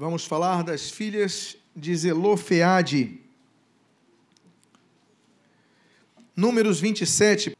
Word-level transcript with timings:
Vamos 0.00 0.24
falar 0.24 0.62
das 0.62 0.92
filhas 0.92 1.56
de 1.74 1.92
Zelofeade. 1.92 3.18
Números 6.36 6.78
27. 6.78 7.56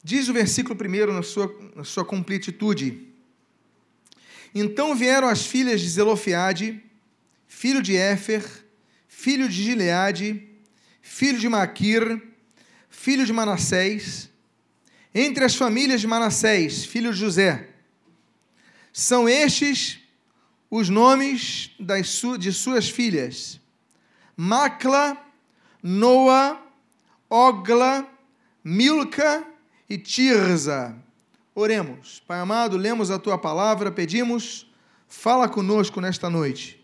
Diz 0.00 0.28
o 0.28 0.32
versículo 0.32 0.76
primeiro 0.76 1.12
na 1.12 1.24
sua, 1.24 1.52
na 1.74 1.82
sua 1.82 2.04
completitude. 2.04 3.08
Então 4.54 4.94
vieram 4.94 5.26
as 5.26 5.44
filhas 5.44 5.80
de 5.80 5.88
Zelofeade, 5.88 6.80
filho 7.48 7.82
de 7.82 7.96
Éfer, 7.96 8.44
filho 9.08 9.48
de 9.48 9.64
Gileade, 9.64 10.48
filho 11.00 11.40
de 11.40 11.48
Maquir, 11.48 12.22
filho 12.88 13.26
de 13.26 13.32
Manassés, 13.32 14.30
entre 15.12 15.44
as 15.44 15.56
famílias 15.56 16.00
de 16.00 16.06
Manassés, 16.06 16.84
filho 16.84 17.12
de 17.12 17.18
José. 17.18 17.70
São 18.92 19.28
estes 19.28 20.01
os 20.72 20.88
nomes 20.88 21.70
das 21.78 22.22
de 22.38 22.50
suas 22.50 22.88
filhas: 22.88 23.60
Macla, 24.34 25.18
Noa, 25.82 26.58
Ogla, 27.28 28.08
Milca 28.64 29.46
e 29.86 29.98
Tirza. 29.98 30.96
Oremos. 31.54 32.22
Pai 32.26 32.40
amado, 32.40 32.78
lemos 32.78 33.10
a 33.10 33.18
tua 33.18 33.36
palavra, 33.36 33.92
pedimos, 33.92 34.66
fala 35.06 35.46
conosco 35.46 36.00
nesta 36.00 36.30
noite. 36.30 36.82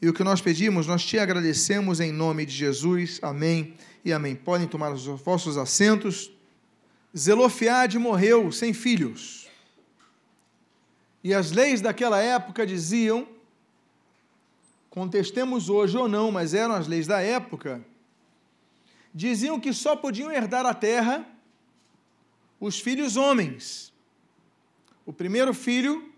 E 0.00 0.08
o 0.08 0.14
que 0.14 0.24
nós 0.24 0.40
pedimos, 0.40 0.86
nós 0.86 1.04
te 1.04 1.18
agradecemos 1.18 2.00
em 2.00 2.10
nome 2.10 2.46
de 2.46 2.54
Jesus. 2.54 3.18
Amém 3.20 3.74
e 4.02 4.14
amém. 4.14 4.34
Podem 4.34 4.66
tomar 4.66 4.90
os 4.94 5.04
vossos 5.04 5.58
assentos. 5.58 6.32
Zelofiade 7.14 7.98
morreu 7.98 8.50
sem 8.50 8.72
filhos. 8.72 9.45
E 11.26 11.34
as 11.34 11.50
leis 11.50 11.80
daquela 11.80 12.22
época 12.22 12.64
diziam, 12.64 13.26
contestemos 14.88 15.68
hoje 15.68 15.98
ou 15.98 16.06
não, 16.06 16.30
mas 16.30 16.54
eram 16.54 16.76
as 16.76 16.86
leis 16.86 17.04
da 17.04 17.20
época, 17.20 17.84
diziam 19.12 19.58
que 19.58 19.72
só 19.72 19.96
podiam 19.96 20.30
herdar 20.30 20.64
a 20.64 20.72
terra 20.72 21.26
os 22.60 22.78
filhos 22.78 23.16
homens. 23.16 23.92
O 25.04 25.12
primeiro 25.12 25.52
filho, 25.52 26.14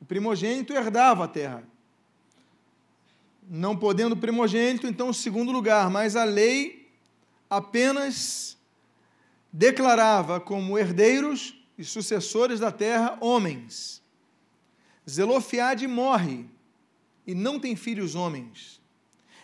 o 0.00 0.04
primogênito, 0.04 0.72
herdava 0.72 1.26
a 1.26 1.28
terra. 1.28 1.62
Não 3.48 3.76
podendo 3.76 4.16
o 4.16 4.18
primogênito, 4.18 4.88
então 4.88 5.10
o 5.10 5.14
segundo 5.14 5.52
lugar, 5.52 5.88
mas 5.88 6.16
a 6.16 6.24
lei 6.24 6.90
apenas 7.48 8.58
declarava 9.52 10.40
como 10.40 10.76
herdeiros 10.76 11.54
e 11.78 11.84
sucessores 11.84 12.58
da 12.58 12.72
terra 12.72 13.16
homens. 13.20 14.02
Zelofiade 15.08 15.86
morre 15.86 16.44
e 17.26 17.34
não 17.34 17.58
tem 17.58 17.74
filhos 17.74 18.14
homens. 18.14 18.80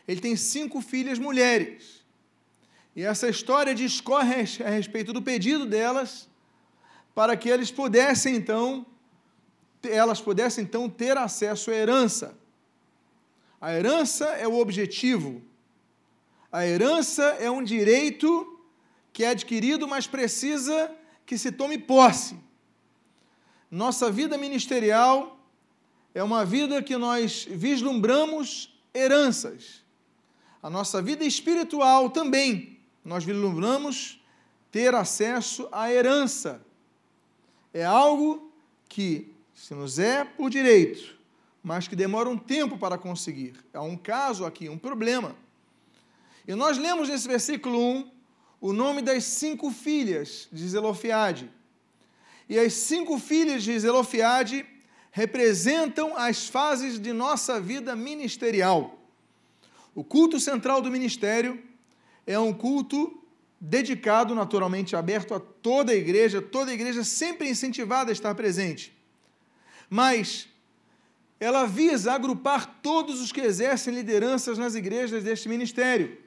Ele 0.07 0.20
tem 0.20 0.37
cinco 0.37 0.81
filhas 0.81 1.19
mulheres. 1.19 2.05
E 2.95 3.03
essa 3.03 3.29
história 3.29 3.75
discorre 3.75 4.35
a 4.65 4.69
respeito 4.69 5.12
do 5.12 5.23
pedido 5.23 5.65
delas 5.65 6.29
para 7.15 7.37
que 7.37 7.48
eles 7.48 7.70
pudessem 7.70 8.37
então 8.37 8.87
elas 9.83 10.19
pudessem 10.19 10.65
então 10.65 10.89
ter 10.89 11.17
acesso 11.17 11.70
à 11.70 11.75
herança. 11.75 12.39
A 13.61 13.75
herança 13.75 14.25
é 14.27 14.48
o 14.48 14.59
objetivo. 14.59 15.42
A 16.51 16.67
herança 16.67 17.23
é 17.39 17.51
um 17.51 17.62
direito 17.62 18.61
que 19.12 19.25
é 19.25 19.29
adquirido, 19.29 19.87
mas 19.87 20.07
precisa 20.07 20.91
que 21.27 21.37
se 21.37 21.53
tome 21.53 21.79
posse. 21.79 22.37
Nossa 23.70 24.11
vida 24.11 24.39
ministerial 24.39 25.33
é 26.15 26.23
uma 26.23 26.45
vida 26.45 26.83
que 26.83 26.97
nós 26.97 27.47
vislumbramos 27.51 28.73
heranças. 28.95 29.83
A 30.62 30.70
nossa 30.70 31.03
vida 31.03 31.25
espiritual 31.25 32.09
também, 32.09 32.79
nós 33.05 33.25
vislumbramos 33.25 34.23
ter 34.70 34.95
acesso 34.95 35.69
à 35.70 35.92
herança 35.92 36.64
é 37.74 37.85
algo 37.85 38.53
que 38.89 39.35
se 39.53 39.74
nos 39.74 39.98
é 39.98 40.24
por 40.24 40.48
direito, 40.48 41.19
mas 41.61 41.89
que 41.89 41.97
demora 41.97 42.29
um 42.29 42.39
tempo 42.39 42.79
para 42.79 42.97
conseguir. 42.97 43.57
É 43.73 43.80
um 43.80 43.97
caso 43.97 44.47
aqui, 44.47 44.69
um 44.69 44.79
problema. 44.79 45.35
E 46.47 46.55
nós 46.55 46.79
lemos 46.79 47.08
nesse 47.08 47.27
versículo 47.27 47.79
1 47.79 48.11
o 48.61 48.73
nome 48.73 49.03
das 49.03 49.24
cinco 49.24 49.73
filhas 49.73 50.48
de 50.53 50.69
Zelofiade. 50.69 51.51
E 52.48 52.58
as 52.58 52.74
cinco 52.74 53.19
filhas 53.19 53.64
de 53.64 53.77
Zelofiade 53.77 54.64
representam 55.17 56.17
as 56.17 56.48
fases 56.48 56.98
de 56.98 57.13
nossa 57.13 57.61
vida 57.61 57.95
ministerial. 57.95 58.98
O 59.95 60.02
culto 60.02 60.41
central 60.41 60.83
do 60.83 60.91
ministério 60.91 61.63
é 62.27 62.36
um 62.36 62.52
culto 62.52 63.23
dedicado, 63.61 64.35
naturalmente 64.35 64.97
aberto 64.97 65.33
a 65.33 65.39
toda 65.39 65.92
a 65.92 65.95
igreja, 65.95 66.42
toda 66.42 66.73
a 66.73 66.74
igreja 66.74 67.05
sempre 67.05 67.48
incentivada 67.48 68.11
a 68.11 68.13
estar 68.13 68.35
presente. 68.35 68.92
Mas 69.89 70.48
ela 71.39 71.64
visa 71.64 72.13
agrupar 72.13 72.80
todos 72.83 73.20
os 73.20 73.30
que 73.30 73.41
exercem 73.41 73.95
lideranças 73.95 74.58
nas 74.58 74.74
igrejas 74.74 75.23
deste 75.23 75.48
ministério, 75.48 76.19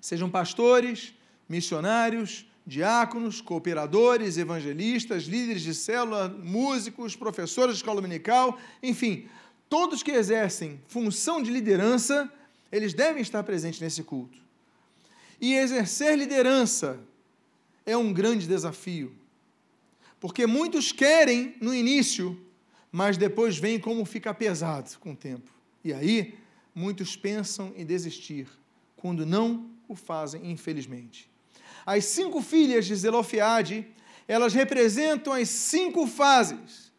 sejam 0.00 0.30
pastores, 0.30 1.12
missionários, 1.46 2.47
diáconos, 2.68 3.40
cooperadores, 3.40 4.36
evangelistas, 4.36 5.24
líderes 5.24 5.62
de 5.62 5.74
célula, 5.74 6.28
músicos, 6.28 7.16
professores 7.16 7.76
de 7.76 7.78
escola 7.78 8.02
dominical, 8.02 8.58
enfim, 8.82 9.26
todos 9.70 10.02
que 10.02 10.10
exercem 10.10 10.78
função 10.86 11.42
de 11.42 11.50
liderança, 11.50 12.30
eles 12.70 12.92
devem 12.92 13.22
estar 13.22 13.42
presentes 13.42 13.80
nesse 13.80 14.02
culto. 14.02 14.38
E 15.40 15.54
exercer 15.54 16.18
liderança 16.18 17.00
é 17.86 17.96
um 17.96 18.12
grande 18.12 18.46
desafio. 18.46 19.14
Porque 20.20 20.46
muitos 20.46 20.92
querem 20.92 21.54
no 21.62 21.74
início, 21.74 22.38
mas 22.92 23.16
depois 23.16 23.56
vem 23.56 23.80
como 23.80 24.04
fica 24.04 24.34
pesado 24.34 24.90
com 24.98 25.12
o 25.12 25.16
tempo. 25.16 25.50
E 25.82 25.94
aí, 25.94 26.34
muitos 26.74 27.16
pensam 27.16 27.72
em 27.74 27.86
desistir, 27.86 28.46
quando 28.94 29.24
não 29.24 29.70
o 29.88 29.94
fazem, 29.94 30.50
infelizmente. 30.50 31.30
As 31.88 32.04
cinco 32.04 32.42
filhas 32.42 32.84
de 32.84 32.94
Zelofiade, 32.94 33.88
elas 34.28 34.52
representam 34.52 35.32
as 35.32 35.48
cinco 35.48 36.06
fases 36.06 36.92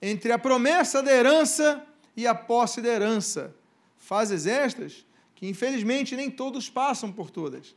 entre 0.00 0.32
a 0.32 0.38
promessa 0.38 1.02
da 1.02 1.12
herança 1.12 1.84
e 2.16 2.26
a 2.26 2.34
posse 2.34 2.80
da 2.80 2.88
herança. 2.88 3.54
Fases 3.98 4.46
estas 4.46 5.04
que 5.34 5.46
infelizmente 5.46 6.16
nem 6.16 6.30
todos 6.30 6.70
passam 6.70 7.12
por 7.12 7.28
todas. 7.28 7.76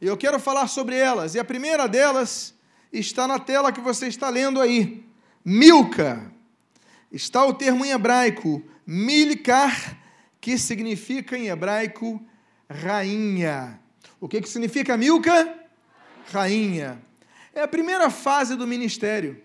E 0.00 0.06
eu 0.08 0.16
quero 0.16 0.40
falar 0.40 0.66
sobre 0.66 0.96
elas, 0.96 1.36
e 1.36 1.38
a 1.38 1.44
primeira 1.44 1.86
delas 1.86 2.52
está 2.92 3.28
na 3.28 3.38
tela 3.38 3.70
que 3.70 3.80
você 3.80 4.08
está 4.08 4.28
lendo 4.28 4.60
aí. 4.60 5.06
Milca. 5.44 6.28
Está 7.12 7.46
o 7.46 7.54
termo 7.54 7.84
em 7.84 7.92
hebraico, 7.92 8.60
Milkar, 8.84 9.96
que 10.40 10.58
significa 10.58 11.38
em 11.38 11.46
hebraico 11.46 12.20
rainha. 12.68 13.80
O 14.22 14.28
que, 14.28 14.40
que 14.40 14.48
significa 14.48 14.96
Milca? 14.96 15.52
Rainha. 16.32 17.02
É 17.52 17.60
a 17.60 17.68
primeira 17.68 18.08
fase 18.08 18.56
do 18.56 18.66
ministério. 18.66 19.42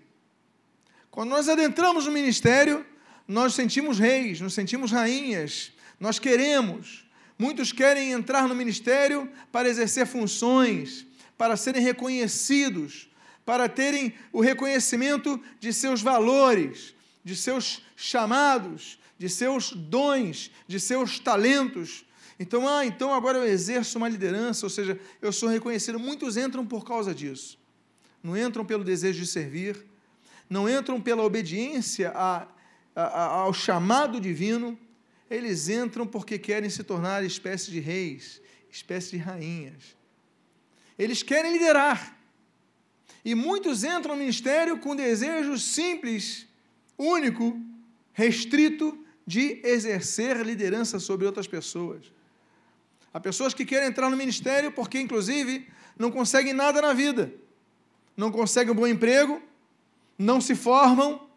Quando 1.11 1.31
nós 1.31 1.49
adentramos 1.49 2.05
no 2.05 2.11
ministério, 2.11 2.85
nós 3.27 3.53
sentimos 3.53 3.99
reis, 3.99 4.39
nos 4.39 4.53
sentimos 4.53 4.91
rainhas, 4.91 5.73
nós 5.99 6.19
queremos, 6.19 7.07
Muitos 7.37 7.71
querem 7.71 8.11
entrar 8.11 8.47
no 8.47 8.55
ministério 8.55 9.29
para 9.51 9.69
exercer 9.69 10.07
funções, 10.07 11.05
para 11.37 11.55
serem 11.55 11.83
reconhecidos, 11.83 13.07
para 13.45 13.69
terem 13.69 14.13
o 14.33 14.41
reconhecimento 14.41 15.39
de 15.59 15.71
seus 15.71 16.01
valores, 16.01 16.95
de 17.23 17.35
seus 17.35 17.83
chamados, 17.95 18.97
de 19.19 19.29
seus 19.29 19.71
dons, 19.71 20.49
de 20.67 20.79
seus 20.79 21.19
talentos. 21.19 22.03
Então, 22.39 22.67
ah, 22.67 22.85
então 22.85 23.13
agora 23.13 23.39
eu 23.39 23.45
exerço 23.45 23.97
uma 23.97 24.07
liderança, 24.07 24.65
ou 24.65 24.69
seja, 24.69 24.99
eu 25.21 25.31
sou 25.31 25.49
reconhecido. 25.49 25.99
Muitos 25.99 26.37
entram 26.37 26.65
por 26.65 26.85
causa 26.85 27.13
disso. 27.13 27.57
Não 28.21 28.37
entram 28.37 28.65
pelo 28.65 28.83
desejo 28.83 29.19
de 29.19 29.27
servir, 29.27 29.85
não 30.49 30.69
entram 30.69 31.01
pela 31.01 31.23
obediência 31.23 32.11
a, 32.15 32.47
a, 32.95 33.01
a, 33.03 33.25
ao 33.41 33.53
chamado 33.53 34.19
divino, 34.19 34.77
eles 35.29 35.67
entram 35.67 36.05
porque 36.05 36.37
querem 36.37 36.69
se 36.69 36.83
tornar 36.83 37.23
espécie 37.23 37.71
de 37.71 37.79
reis, 37.79 38.41
espécie 38.69 39.11
de 39.11 39.17
rainhas. 39.17 39.95
Eles 40.97 41.21
querem 41.21 41.51
liderar. 41.51 42.17
E 43.25 43.35
muitos 43.35 43.83
entram 43.83 44.15
no 44.15 44.21
ministério 44.21 44.79
com 44.79 44.95
desejo 44.95 45.57
simples, 45.57 46.47
único, 46.97 47.59
restrito 48.13 48.97
de 49.25 49.59
exercer 49.63 50.37
liderança 50.45 50.99
sobre 50.99 51.25
outras 51.25 51.45
pessoas. 51.45 52.16
Há 53.13 53.19
pessoas 53.19 53.53
que 53.53 53.65
querem 53.65 53.87
entrar 53.87 54.09
no 54.09 54.17
ministério 54.17 54.71
porque, 54.71 54.99
inclusive, 54.99 55.67
não 55.97 56.11
conseguem 56.11 56.53
nada 56.53 56.81
na 56.81 56.93
vida. 56.93 57.33
Não 58.15 58.31
conseguem 58.31 58.73
um 58.73 58.75
bom 58.75 58.87
emprego, 58.87 59.41
não 60.17 60.41
se 60.41 60.55
formam, 60.55 61.27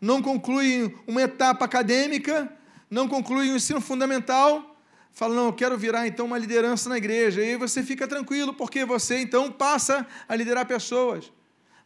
não 0.00 0.20
concluem 0.20 0.94
uma 1.06 1.22
etapa 1.22 1.64
acadêmica, 1.64 2.52
não 2.90 3.08
conclui 3.08 3.50
o 3.50 3.56
ensino 3.56 3.80
fundamental, 3.80 4.76
fala, 5.12 5.34
não, 5.34 5.46
eu 5.46 5.52
quero 5.52 5.76
virar 5.78 6.06
então 6.06 6.26
uma 6.26 6.38
liderança 6.38 6.88
na 6.88 6.98
igreja. 6.98 7.40
E 7.42 7.50
aí 7.50 7.56
você 7.56 7.82
fica 7.82 8.06
tranquilo, 8.06 8.52
porque 8.52 8.84
você 8.84 9.18
então 9.18 9.50
passa 9.50 10.06
a 10.28 10.36
liderar 10.36 10.66
pessoas. 10.66 11.32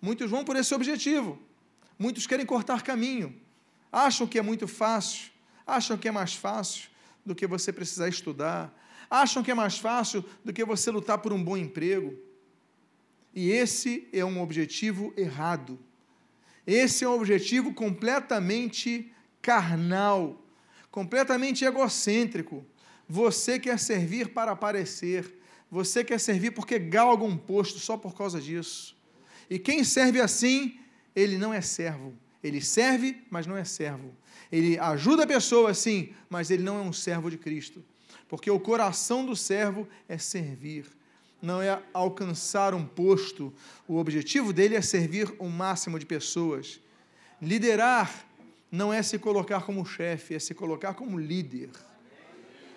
Muitos 0.02 0.30
vão 0.30 0.44
por 0.44 0.56
esse 0.56 0.74
objetivo. 0.74 1.38
Muitos 1.98 2.26
querem 2.26 2.44
cortar 2.44 2.82
caminho. 2.82 3.34
Acham 3.92 4.26
que 4.26 4.38
é 4.38 4.42
muito 4.42 4.66
fácil, 4.66 5.30
acham 5.66 5.96
que 5.96 6.08
é 6.08 6.10
mais 6.10 6.34
fácil 6.34 6.88
do 7.24 7.34
que 7.34 7.46
você 7.46 7.72
precisar 7.72 8.08
estudar, 8.08 8.72
acham 9.10 9.42
que 9.42 9.50
é 9.50 9.54
mais 9.54 9.78
fácil 9.78 10.24
do 10.44 10.52
que 10.52 10.64
você 10.64 10.90
lutar 10.90 11.18
por 11.18 11.32
um 11.32 11.42
bom 11.42 11.56
emprego. 11.56 12.16
E 13.34 13.50
esse 13.50 14.08
é 14.12 14.24
um 14.24 14.40
objetivo 14.40 15.12
errado. 15.16 15.78
Esse 16.66 17.04
é 17.04 17.08
um 17.08 17.14
objetivo 17.14 17.74
completamente 17.74 19.12
carnal, 19.42 20.40
completamente 20.90 21.64
egocêntrico. 21.64 22.64
Você 23.08 23.58
quer 23.58 23.78
servir 23.78 24.28
para 24.28 24.52
aparecer, 24.52 25.38
você 25.70 26.04
quer 26.04 26.20
servir 26.20 26.52
porque 26.52 26.78
galga 26.78 27.24
um 27.24 27.36
posto 27.36 27.78
só 27.78 27.96
por 27.96 28.14
causa 28.14 28.40
disso. 28.40 28.96
E 29.48 29.58
quem 29.58 29.82
serve 29.82 30.20
assim, 30.20 30.78
ele 31.14 31.36
não 31.36 31.52
é 31.52 31.60
servo. 31.60 32.14
Ele 32.42 32.60
serve, 32.60 33.22
mas 33.30 33.46
não 33.46 33.56
é 33.56 33.64
servo. 33.64 34.14
Ele 34.50 34.78
ajuda 34.78 35.24
a 35.24 35.26
pessoa, 35.26 35.74
sim, 35.74 36.12
mas 36.28 36.50
ele 36.50 36.62
não 36.62 36.78
é 36.78 36.82
um 36.82 36.92
servo 36.92 37.30
de 37.30 37.36
Cristo. 37.36 37.84
Porque 38.30 38.48
o 38.48 38.60
coração 38.60 39.26
do 39.26 39.34
servo 39.34 39.88
é 40.08 40.16
servir, 40.16 40.86
não 41.42 41.60
é 41.60 41.82
alcançar 41.92 42.74
um 42.74 42.86
posto. 42.86 43.52
O 43.88 43.96
objetivo 43.96 44.52
dele 44.52 44.76
é 44.76 44.80
servir 44.80 45.34
o 45.40 45.48
máximo 45.48 45.98
de 45.98 46.06
pessoas. 46.06 46.78
Liderar 47.42 48.24
não 48.70 48.92
é 48.92 49.02
se 49.02 49.18
colocar 49.18 49.62
como 49.62 49.84
chefe, 49.84 50.36
é 50.36 50.38
se 50.38 50.54
colocar 50.54 50.94
como 50.94 51.18
líder. 51.18 51.70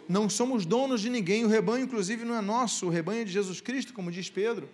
Não 0.09 0.27
somos 0.27 0.65
donos 0.65 1.01
de 1.01 1.09
ninguém, 1.11 1.45
o 1.45 1.47
rebanho, 1.47 1.85
inclusive, 1.85 2.25
não 2.25 2.35
é 2.35 2.41
nosso, 2.41 2.87
o 2.87 2.89
rebanho 2.89 3.21
é 3.21 3.23
de 3.23 3.31
Jesus 3.31 3.61
Cristo, 3.61 3.93
como 3.93 4.11
diz 4.11 4.31
Pedro. 4.31 4.67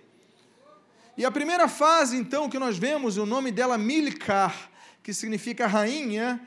E 1.18 1.26
a 1.26 1.30
primeira 1.30 1.68
fase, 1.68 2.16
então, 2.16 2.50
que 2.50 2.58
nós 2.58 2.78
vemos, 2.78 3.18
o 3.18 3.26
nome 3.26 3.52
dela 3.52 3.78
Milcar, 3.78 4.72
que 5.04 5.14
significa 5.14 5.68
rainha, 5.68 6.40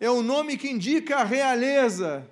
é 0.00 0.08
o 0.08 0.22
nome 0.22 0.56
que 0.56 0.70
indica 0.70 1.18
a 1.18 1.24
realeza. 1.24 2.26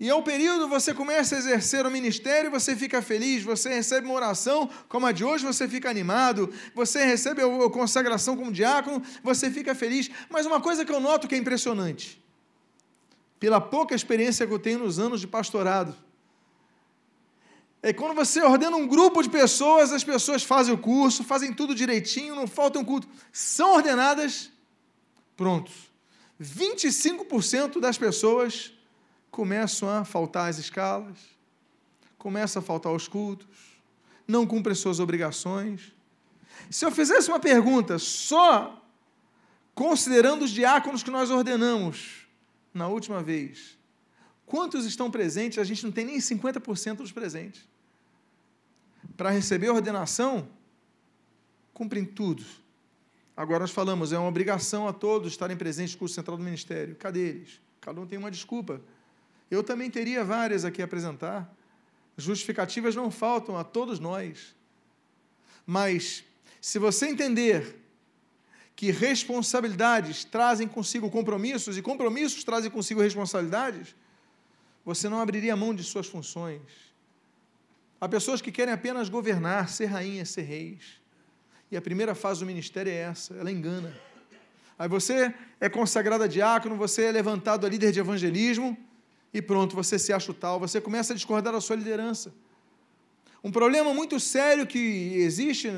E 0.00 0.08
é 0.08 0.22
período 0.22 0.66
você 0.66 0.94
começa 0.94 1.36
a 1.36 1.38
exercer 1.38 1.84
o 1.84 1.90
ministério, 1.90 2.50
você 2.50 2.74
fica 2.74 3.02
feliz, 3.02 3.42
você 3.42 3.68
recebe 3.68 4.06
uma 4.06 4.14
oração 4.14 4.70
como 4.88 5.04
a 5.04 5.12
de 5.12 5.22
hoje, 5.22 5.44
você 5.44 5.68
fica 5.68 5.90
animado, 5.90 6.50
você 6.74 7.04
recebe 7.04 7.42
a 7.42 7.70
consagração 7.70 8.34
como 8.34 8.50
diácono, 8.50 9.02
você 9.22 9.50
fica 9.50 9.74
feliz. 9.74 10.10
Mas 10.30 10.46
uma 10.46 10.58
coisa 10.58 10.86
que 10.86 10.90
eu 10.90 11.00
noto 11.00 11.28
que 11.28 11.34
é 11.34 11.38
impressionante, 11.38 12.18
pela 13.38 13.60
pouca 13.60 13.94
experiência 13.94 14.46
que 14.46 14.52
eu 14.54 14.58
tenho 14.58 14.78
nos 14.78 14.98
anos 14.98 15.20
de 15.20 15.26
pastorado, 15.26 15.94
é 17.82 17.92
quando 17.92 18.14
você 18.14 18.40
ordena 18.40 18.78
um 18.78 18.86
grupo 18.86 19.22
de 19.22 19.28
pessoas, 19.28 19.92
as 19.92 20.02
pessoas 20.02 20.42
fazem 20.42 20.72
o 20.72 20.78
curso, 20.78 21.22
fazem 21.22 21.52
tudo 21.52 21.74
direitinho, 21.74 22.34
não 22.34 22.46
falta 22.46 22.78
um 22.78 22.84
culto, 22.84 23.06
são 23.30 23.74
ordenadas, 23.74 24.50
prontos. 25.36 25.74
25% 26.40 27.78
das 27.80 27.98
pessoas 27.98 28.72
começam 29.30 29.88
a 29.88 30.04
faltar 30.04 30.48
as 30.48 30.58
escalas, 30.58 31.18
começam 32.18 32.60
a 32.60 32.64
faltar 32.64 32.92
os 32.92 33.08
cultos, 33.08 33.46
não 34.26 34.46
cumprem 34.46 34.74
suas 34.74 35.00
obrigações. 35.00 35.92
Se 36.70 36.84
eu 36.84 36.90
fizesse 36.90 37.28
uma 37.28 37.40
pergunta 37.40 37.98
só 37.98 38.76
considerando 39.74 40.44
os 40.44 40.50
diáconos 40.50 41.02
que 41.02 41.10
nós 41.10 41.30
ordenamos 41.30 42.26
na 42.72 42.88
última 42.88 43.22
vez, 43.22 43.78
quantos 44.46 44.84
estão 44.84 45.10
presentes? 45.10 45.58
A 45.58 45.64
gente 45.64 45.84
não 45.84 45.92
tem 45.92 46.04
nem 46.04 46.18
50% 46.18 46.96
dos 46.96 47.12
presentes. 47.12 47.68
Para 49.16 49.30
receber 49.30 49.68
a 49.68 49.72
ordenação, 49.72 50.48
cumprem 51.72 52.04
tudo. 52.04 52.44
Agora 53.36 53.60
nós 53.60 53.70
falamos, 53.70 54.12
é 54.12 54.18
uma 54.18 54.28
obrigação 54.28 54.86
a 54.86 54.92
todos 54.92 55.32
estarem 55.32 55.56
presentes 55.56 55.94
no 55.94 56.00
curso 56.00 56.14
central 56.14 56.36
do 56.36 56.42
ministério. 56.42 56.94
Cadê 56.96 57.20
eles? 57.20 57.60
Cada 57.80 57.98
um 57.98 58.06
tem 58.06 58.18
uma 58.18 58.30
desculpa. 58.30 58.82
Eu 59.50 59.62
também 59.62 59.90
teria 59.90 60.24
várias 60.24 60.64
aqui 60.64 60.80
a 60.80 60.84
apresentar. 60.84 61.52
Justificativas 62.16 62.94
não 62.94 63.10
faltam 63.10 63.56
a 63.56 63.64
todos 63.64 63.98
nós. 63.98 64.54
Mas, 65.66 66.24
se 66.60 66.78
você 66.78 67.06
entender 67.06 67.76
que 68.76 68.90
responsabilidades 68.90 70.24
trazem 70.24 70.66
consigo 70.66 71.10
compromissos 71.10 71.76
e 71.76 71.82
compromissos 71.82 72.44
trazem 72.44 72.70
consigo 72.70 73.00
responsabilidades, 73.00 73.94
você 74.84 75.08
não 75.08 75.20
abriria 75.20 75.56
mão 75.56 75.74
de 75.74 75.84
suas 75.84 76.06
funções. 76.06 76.62
Há 78.00 78.08
pessoas 78.08 78.40
que 78.40 78.50
querem 78.50 78.72
apenas 78.72 79.08
governar, 79.08 79.68
ser 79.68 79.86
rainhas, 79.86 80.30
ser 80.30 80.42
reis. 80.42 81.00
E 81.70 81.76
a 81.76 81.82
primeira 81.82 82.14
fase 82.14 82.40
do 82.40 82.46
ministério 82.46 82.90
é 82.90 82.96
essa, 82.96 83.34
ela 83.34 83.50
engana. 83.50 83.94
Aí 84.78 84.88
você 84.88 85.34
é 85.60 85.68
consagrado 85.68 86.24
a 86.24 86.26
diácono, 86.26 86.74
você 86.76 87.04
é 87.04 87.12
levantado 87.12 87.66
a 87.66 87.68
líder 87.68 87.92
de 87.92 88.00
evangelismo, 88.00 88.76
e 89.32 89.40
pronto, 89.40 89.76
você 89.76 89.98
se 89.98 90.12
acha 90.12 90.32
tal, 90.34 90.58
você 90.58 90.80
começa 90.80 91.12
a 91.12 91.16
discordar 91.16 91.52
da 91.52 91.60
sua 91.60 91.76
liderança. 91.76 92.32
Um 93.42 93.50
problema 93.50 93.94
muito 93.94 94.20
sério 94.20 94.66
que 94.66 94.78
existe, 94.78 95.68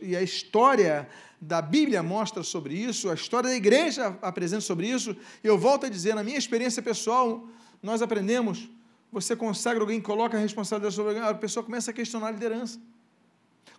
e 0.00 0.14
a 0.14 0.22
história 0.22 1.08
da 1.40 1.60
Bíblia 1.60 2.02
mostra 2.02 2.44
sobre 2.44 2.74
isso, 2.74 3.10
a 3.10 3.14
história 3.14 3.50
da 3.50 3.56
igreja 3.56 4.16
apresenta 4.22 4.60
sobre 4.60 4.88
isso, 4.88 5.16
eu 5.42 5.58
volto 5.58 5.86
a 5.86 5.88
dizer, 5.88 6.14
na 6.14 6.22
minha 6.22 6.38
experiência 6.38 6.80
pessoal, 6.80 7.48
nós 7.82 8.02
aprendemos, 8.02 8.70
você 9.10 9.34
consagra 9.34 9.82
alguém, 9.82 10.00
coloca 10.00 10.36
a 10.36 10.40
responsabilidade 10.40 10.94
sobre 10.94 11.14
alguém, 11.14 11.28
a 11.28 11.34
pessoa 11.34 11.64
começa 11.64 11.90
a 11.90 11.94
questionar 11.94 12.28
a 12.28 12.30
liderança, 12.30 12.80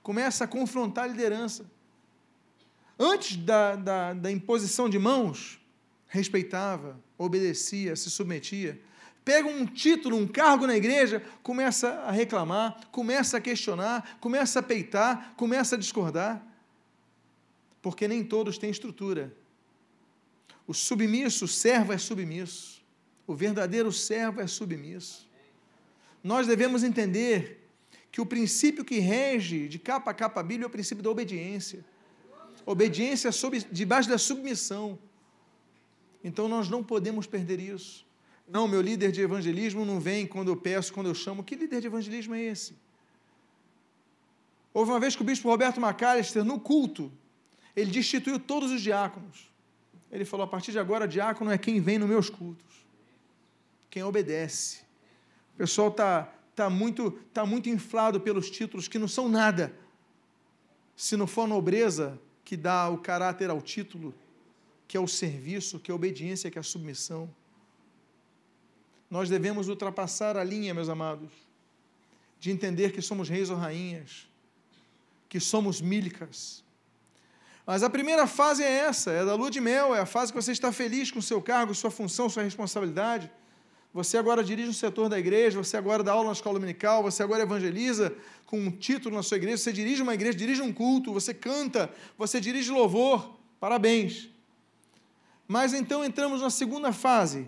começa 0.01 0.43
a 0.43 0.47
confrontar 0.47 1.05
a 1.05 1.07
liderança. 1.07 1.65
Antes 2.99 3.37
da, 3.37 3.77
da, 3.77 4.13
da 4.13 4.31
imposição 4.31 4.89
de 4.89 4.99
mãos, 4.99 5.61
respeitava, 6.07 6.99
obedecia, 7.17 7.95
se 7.95 8.11
submetia 8.11 8.79
pega 9.23 9.47
um 9.47 9.65
título, 9.65 10.17
um 10.17 10.27
cargo 10.27 10.67
na 10.67 10.75
igreja, 10.75 11.23
começa 11.41 11.89
a 12.01 12.11
reclamar, 12.11 12.79
começa 12.91 13.37
a 13.37 13.41
questionar, 13.41 14.17
começa 14.19 14.59
a 14.59 14.63
peitar, 14.63 15.33
começa 15.35 15.75
a 15.75 15.79
discordar. 15.79 16.45
Porque 17.81 18.07
nem 18.07 18.23
todos 18.23 18.57
têm 18.57 18.69
estrutura. 18.69 19.35
O 20.67 20.73
submisso, 20.73 21.45
o 21.45 21.47
servo 21.47 21.93
é 21.93 21.97
submisso. 21.97 22.81
O 23.25 23.35
verdadeiro 23.35 23.91
servo 23.91 24.41
é 24.41 24.47
submisso. 24.47 25.29
Nós 26.23 26.47
devemos 26.47 26.83
entender 26.83 27.67
que 28.11 28.21
o 28.21 28.25
princípio 28.25 28.85
que 28.85 28.99
rege 28.99 29.67
de 29.67 29.79
capa 29.79 30.11
a 30.11 30.13
capa 30.13 30.39
a 30.39 30.43
Bíblia 30.43 30.65
é 30.65 30.67
o 30.67 30.71
princípio 30.71 31.03
da 31.03 31.09
obediência. 31.09 31.83
Obediência 32.65 33.31
sob, 33.31 33.59
debaixo 33.71 34.07
da 34.07 34.17
submissão. 34.17 34.97
Então 36.23 36.47
nós 36.47 36.69
não 36.69 36.83
podemos 36.83 37.27
perder 37.27 37.59
isso. 37.59 38.05
Não, 38.47 38.67
meu 38.67 38.81
líder 38.81 39.11
de 39.11 39.21
evangelismo 39.21 39.85
não 39.85 39.99
vem 39.99 40.27
quando 40.27 40.49
eu 40.49 40.57
peço, 40.57 40.93
quando 40.93 41.07
eu 41.07 41.15
chamo. 41.15 41.43
Que 41.43 41.55
líder 41.55 41.81
de 41.81 41.87
evangelismo 41.87 42.35
é 42.35 42.41
esse? 42.41 42.75
Houve 44.73 44.91
uma 44.91 44.99
vez 44.99 45.15
que 45.15 45.21
o 45.21 45.25
bispo 45.25 45.49
Roberto 45.49 45.79
McAllister, 45.79 46.43
no 46.43 46.59
culto, 46.59 47.11
ele 47.75 47.91
destituiu 47.91 48.39
todos 48.39 48.71
os 48.71 48.81
diáconos. 48.81 49.49
Ele 50.11 50.25
falou: 50.25 50.45
a 50.45 50.47
partir 50.47 50.71
de 50.71 50.79
agora, 50.79 51.07
diácono 51.07 51.51
é 51.51 51.57
quem 51.57 51.79
vem 51.79 51.97
nos 51.97 52.09
meus 52.09 52.29
cultos, 52.29 52.85
quem 53.89 54.03
obedece. 54.03 54.81
O 55.53 55.57
pessoal 55.57 55.89
está 55.89 56.33
tá 56.55 56.69
muito, 56.69 57.11
tá 57.33 57.45
muito 57.45 57.69
inflado 57.69 58.19
pelos 58.19 58.49
títulos 58.49 58.87
que 58.87 58.99
não 58.99 59.07
são 59.07 59.29
nada. 59.29 59.73
Se 60.95 61.15
não 61.15 61.27
for 61.27 61.43
a 61.43 61.47
nobreza 61.47 62.19
que 62.43 62.57
dá 62.57 62.89
o 62.89 62.97
caráter 62.97 63.49
ao 63.49 63.61
título, 63.61 64.13
que 64.87 64.97
é 64.97 64.99
o 64.99 65.07
serviço, 65.07 65.79
que 65.79 65.89
é 65.89 65.93
a 65.93 65.95
obediência, 65.95 66.51
que 66.51 66.57
é 66.57 66.61
a 66.61 66.63
submissão. 66.63 67.29
Nós 69.13 69.29
devemos 69.29 69.67
ultrapassar 69.67 70.35
a 70.37 70.43
linha, 70.43 70.73
meus 70.73 70.89
amados, 70.89 71.29
de 72.39 72.49
entender 72.49 72.91
que 72.91 72.99
somos 72.99 73.29
reis 73.29 73.51
ou 73.51 73.55
rainhas, 73.55 74.27
que 75.29 75.39
somos 75.39 75.79
mílicas. 75.79 76.63
Mas 77.63 77.83
a 77.83 77.91
primeira 77.91 78.25
fase 78.25 78.63
é 78.63 78.71
essa, 78.71 79.11
é 79.11 79.23
da 79.23 79.35
lua 79.35 79.51
de 79.51 79.61
mel, 79.61 79.93
é 79.93 79.99
a 79.99 80.05
fase 80.07 80.33
que 80.33 80.41
você 80.41 80.51
está 80.51 80.71
feliz 80.71 81.11
com 81.11 81.21
seu 81.21 81.39
cargo, 81.39 81.75
sua 81.75 81.91
função, 81.91 82.27
sua 82.27 82.41
responsabilidade. 82.41 83.29
Você 83.93 84.17
agora 84.17 84.43
dirige 84.43 84.69
um 84.69 84.73
setor 84.73 85.07
da 85.09 85.19
igreja, 85.19 85.63
você 85.63 85.77
agora 85.77 86.01
dá 86.01 86.13
aula 86.13 86.25
na 86.25 86.33
escola 86.33 86.55
dominical, 86.55 87.03
você 87.03 87.21
agora 87.21 87.43
evangeliza 87.43 88.15
com 88.47 88.59
um 88.59 88.71
título 88.71 89.15
na 89.15 89.21
sua 89.21 89.37
igreja, 89.37 89.57
você 89.57 89.71
dirige 89.71 90.01
uma 90.01 90.15
igreja, 90.15 90.35
dirige 90.35 90.63
um 90.63 90.73
culto, 90.73 91.13
você 91.13 91.35
canta, 91.35 91.93
você 92.17 92.41
dirige 92.41 92.71
louvor. 92.71 93.37
Parabéns. 93.59 94.27
Mas 95.47 95.71
então 95.71 96.03
entramos 96.03 96.41
na 96.41 96.49
segunda 96.49 96.91
fase, 96.91 97.47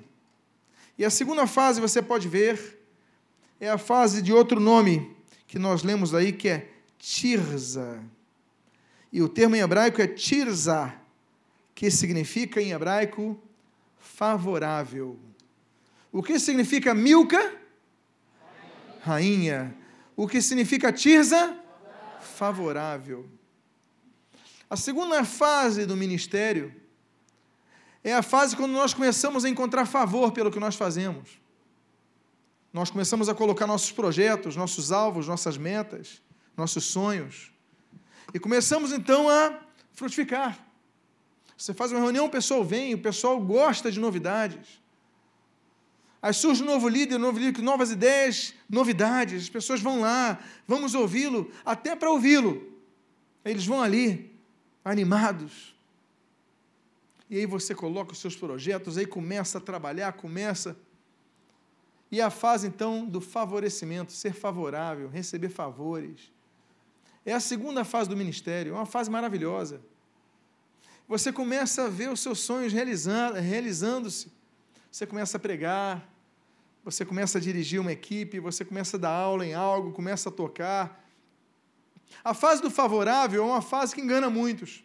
e 0.98 1.04
a 1.04 1.10
segunda 1.10 1.46
fase, 1.46 1.82
você 1.82 2.02
pode 2.02 2.28
ver, 2.28 2.80
é 3.60 3.70
a 3.70 3.78
fase 3.78 4.22
de 4.22 4.32
outro 4.32 4.60
nome 4.60 5.16
que 5.48 5.60
nós 5.60 5.84
lemos 5.84 6.14
aí, 6.14 6.32
que 6.32 6.48
é 6.48 6.70
Tirza. 6.98 8.02
E 9.12 9.22
o 9.22 9.30
termo 9.30 9.56
em 9.56 9.60
hebraico 9.60 10.02
é 10.02 10.08
Tirza, 10.08 10.94
que 11.74 11.92
significa 11.92 12.62
em 12.62 12.72
hebraico 12.72 13.40
favorável. 13.98 15.20
O 16.12 16.24
que 16.24 16.40
significa 16.40 16.94
Milca? 16.94 17.54
Rainha. 19.02 19.76
O 20.16 20.28
que 20.28 20.42
significa 20.42 20.94
Tirza? 20.94 21.60
Favorável. 22.22 23.30
A 24.70 24.78
segunda 24.78 25.24
fase 25.26 25.86
do 25.86 25.96
ministério 25.96 26.74
é 28.06 28.14
a 28.14 28.22
fase 28.22 28.56
quando 28.56 28.72
nós 28.72 28.94
começamos 28.94 29.44
a 29.44 29.50
encontrar 29.50 29.88
favor 29.88 30.32
pelo 30.32 30.52
que 30.52 30.60
nós 30.60 30.76
fazemos. 30.76 31.42
Nós 32.72 32.92
começamos 32.92 33.28
a 33.28 33.34
colocar 33.34 33.66
nossos 33.66 33.92
projetos, 33.92 34.56
nossos 34.56 34.92
alvos, 34.92 35.28
nossas 35.28 35.58
metas, 35.58 36.22
nossos 36.56 36.86
sonhos. 36.86 37.52
E 38.32 38.40
começamos 38.40 38.92
então 38.92 39.28
a 39.28 39.60
frutificar. 39.94 40.56
Você 41.58 41.74
faz 41.74 41.92
uma 41.92 42.00
reunião, 42.00 42.28
o 42.28 42.30
pessoal 42.30 42.64
vem, 42.64 42.94
o 42.94 43.00
pessoal 43.00 43.40
gosta 43.40 43.92
de 43.92 44.00
novidades. 44.00 44.80
Aí 46.22 46.34
surge 46.34 46.62
um 46.62 46.68
novo 46.68 46.88
líder, 46.88 47.16
um 47.16 47.20
novo 47.20 47.40
líder, 47.40 47.60
novas 47.64 47.90
ideias, 47.90 48.54
novidades. 48.70 49.44
As 49.44 49.50
pessoas 49.50 49.82
vão 49.82 50.02
lá, 50.02 50.40
vamos 50.68 50.94
ouvi-lo, 50.94 51.52
até 51.66 51.96
para 51.96 52.12
ouvi-lo. 52.12 52.72
Eles 53.44 53.66
vão 53.66 53.82
ali, 53.82 54.32
animados. 54.84 55.75
E 57.30 57.38
aí 57.38 57.46
você 57.46 57.74
coloca 57.74 58.14
os 58.14 58.20
seus 58.20 58.36
projetos, 58.36 58.98
aí 58.98 59.06
começa 59.06 59.58
a 59.58 59.62
trabalhar, 59.62 60.14
começa. 60.14 60.78
E 62.12 62.22
a 62.22 62.30
fase 62.30 62.68
então 62.68 63.06
do 63.06 63.20
favorecimento, 63.20 64.12
ser 64.12 64.34
favorável, 64.34 65.10
receber 65.10 65.50
favores. 65.50 66.32
É 67.26 67.34
a 67.34 67.40
segunda 67.40 67.84
fase 67.84 68.08
do 68.10 68.16
ministério, 68.16 68.74
é 68.74 68.76
uma 68.76 68.86
fase 68.86 69.10
maravilhosa. 69.10 69.82
Você 71.08 71.32
começa 71.32 71.86
a 71.86 71.90
ver 71.90 72.10
os 72.12 72.20
seus 72.20 72.40
sonhos 72.40 72.72
realizando-se. 72.74 74.32
Você 74.92 75.06
começa 75.06 75.38
a 75.38 75.40
pregar, 75.40 76.08
você 76.84 77.04
começa 77.04 77.40
a 77.40 77.42
dirigir 77.42 77.82
uma 77.82 77.92
equipe, 77.92 78.40
você 78.40 78.64
começa 78.64 78.98
a 78.98 79.00
dar 79.00 79.10
aula 79.10 79.46
em 79.46 79.56
algo, 79.56 79.92
começa 79.92 80.30
a 80.30 80.32
tocar. 80.32 81.04
A 82.24 82.34
fase 82.36 82.62
do 82.62 82.70
favorável 82.70 83.44
é 83.44 83.46
uma 83.46 83.62
fase 83.62 83.94
que 83.96 84.02
engana 84.02 84.30
muitos. 84.30 84.84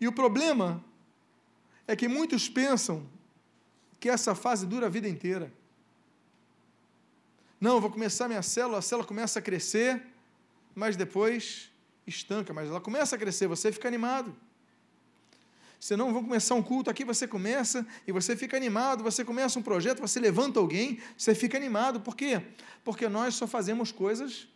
E 0.00 0.06
o 0.06 0.12
problema 0.12 0.82
é 1.92 1.96
que 1.96 2.08
muitos 2.08 2.48
pensam 2.48 3.06
que 4.00 4.08
essa 4.08 4.34
fase 4.34 4.66
dura 4.66 4.86
a 4.86 4.88
vida 4.88 5.06
inteira. 5.06 5.52
Não, 7.60 7.80
vou 7.82 7.90
começar 7.90 8.28
minha 8.28 8.42
célula, 8.42 8.78
a 8.78 8.82
célula 8.82 9.06
começa 9.06 9.38
a 9.38 9.42
crescer, 9.42 10.02
mas 10.74 10.96
depois 10.96 11.70
estanca, 12.06 12.52
mas 12.54 12.70
ela 12.70 12.80
começa 12.80 13.14
a 13.14 13.18
crescer, 13.18 13.46
você 13.46 13.70
fica 13.70 13.86
animado. 13.86 14.34
Você 15.78 15.94
não 15.94 16.14
vão 16.14 16.24
começar 16.24 16.54
um 16.54 16.62
culto 16.62 16.88
aqui, 16.88 17.04
você 17.04 17.28
começa 17.28 17.86
e 18.06 18.12
você 18.12 18.34
fica 18.34 18.56
animado, 18.56 19.04
você 19.04 19.22
começa 19.22 19.58
um 19.58 19.62
projeto, 19.62 20.00
você 20.00 20.18
levanta 20.18 20.58
alguém, 20.58 20.98
você 21.18 21.34
fica 21.34 21.58
animado. 21.58 22.00
Por 22.00 22.16
quê? 22.16 22.40
Porque 22.82 23.06
nós 23.06 23.34
só 23.34 23.46
fazemos 23.46 23.92
coisas 23.92 24.48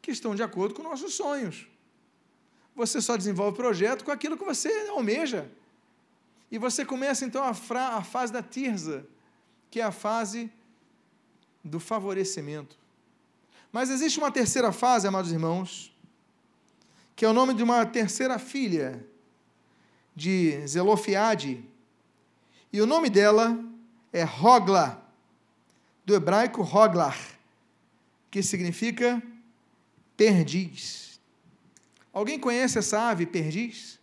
que 0.00 0.12
estão 0.12 0.36
de 0.36 0.42
acordo 0.42 0.72
com 0.72 0.84
nossos 0.84 1.14
sonhos. 1.14 1.66
Você 2.76 3.00
só 3.00 3.16
desenvolve 3.16 3.56
projeto 3.56 4.04
com 4.04 4.12
aquilo 4.12 4.36
que 4.38 4.44
você 4.44 4.68
almeja. 4.90 5.50
E 6.54 6.58
você 6.58 6.84
começa 6.84 7.24
então 7.24 7.42
a, 7.42 7.50
a 7.50 8.04
fase 8.04 8.32
da 8.32 8.40
tirza, 8.40 9.04
que 9.68 9.80
é 9.80 9.82
a 9.82 9.90
fase 9.90 10.48
do 11.64 11.80
favorecimento. 11.80 12.78
Mas 13.72 13.90
existe 13.90 14.20
uma 14.20 14.30
terceira 14.30 14.70
fase, 14.70 15.08
amados 15.08 15.32
irmãos, 15.32 15.92
que 17.16 17.24
é 17.24 17.28
o 17.28 17.32
nome 17.32 17.54
de 17.54 17.62
uma 17.64 17.84
terceira 17.84 18.38
filha 18.38 19.04
de 20.14 20.64
Zelofiade. 20.64 21.68
E 22.72 22.80
o 22.80 22.86
nome 22.86 23.10
dela 23.10 23.58
é 24.12 24.22
Rogla, 24.22 25.04
do 26.06 26.14
hebraico 26.14 26.62
Roglar, 26.62 27.18
que 28.30 28.44
significa 28.44 29.20
perdiz. 30.16 31.18
Alguém 32.12 32.38
conhece 32.38 32.78
essa 32.78 33.08
ave 33.08 33.26
perdiz? 33.26 33.98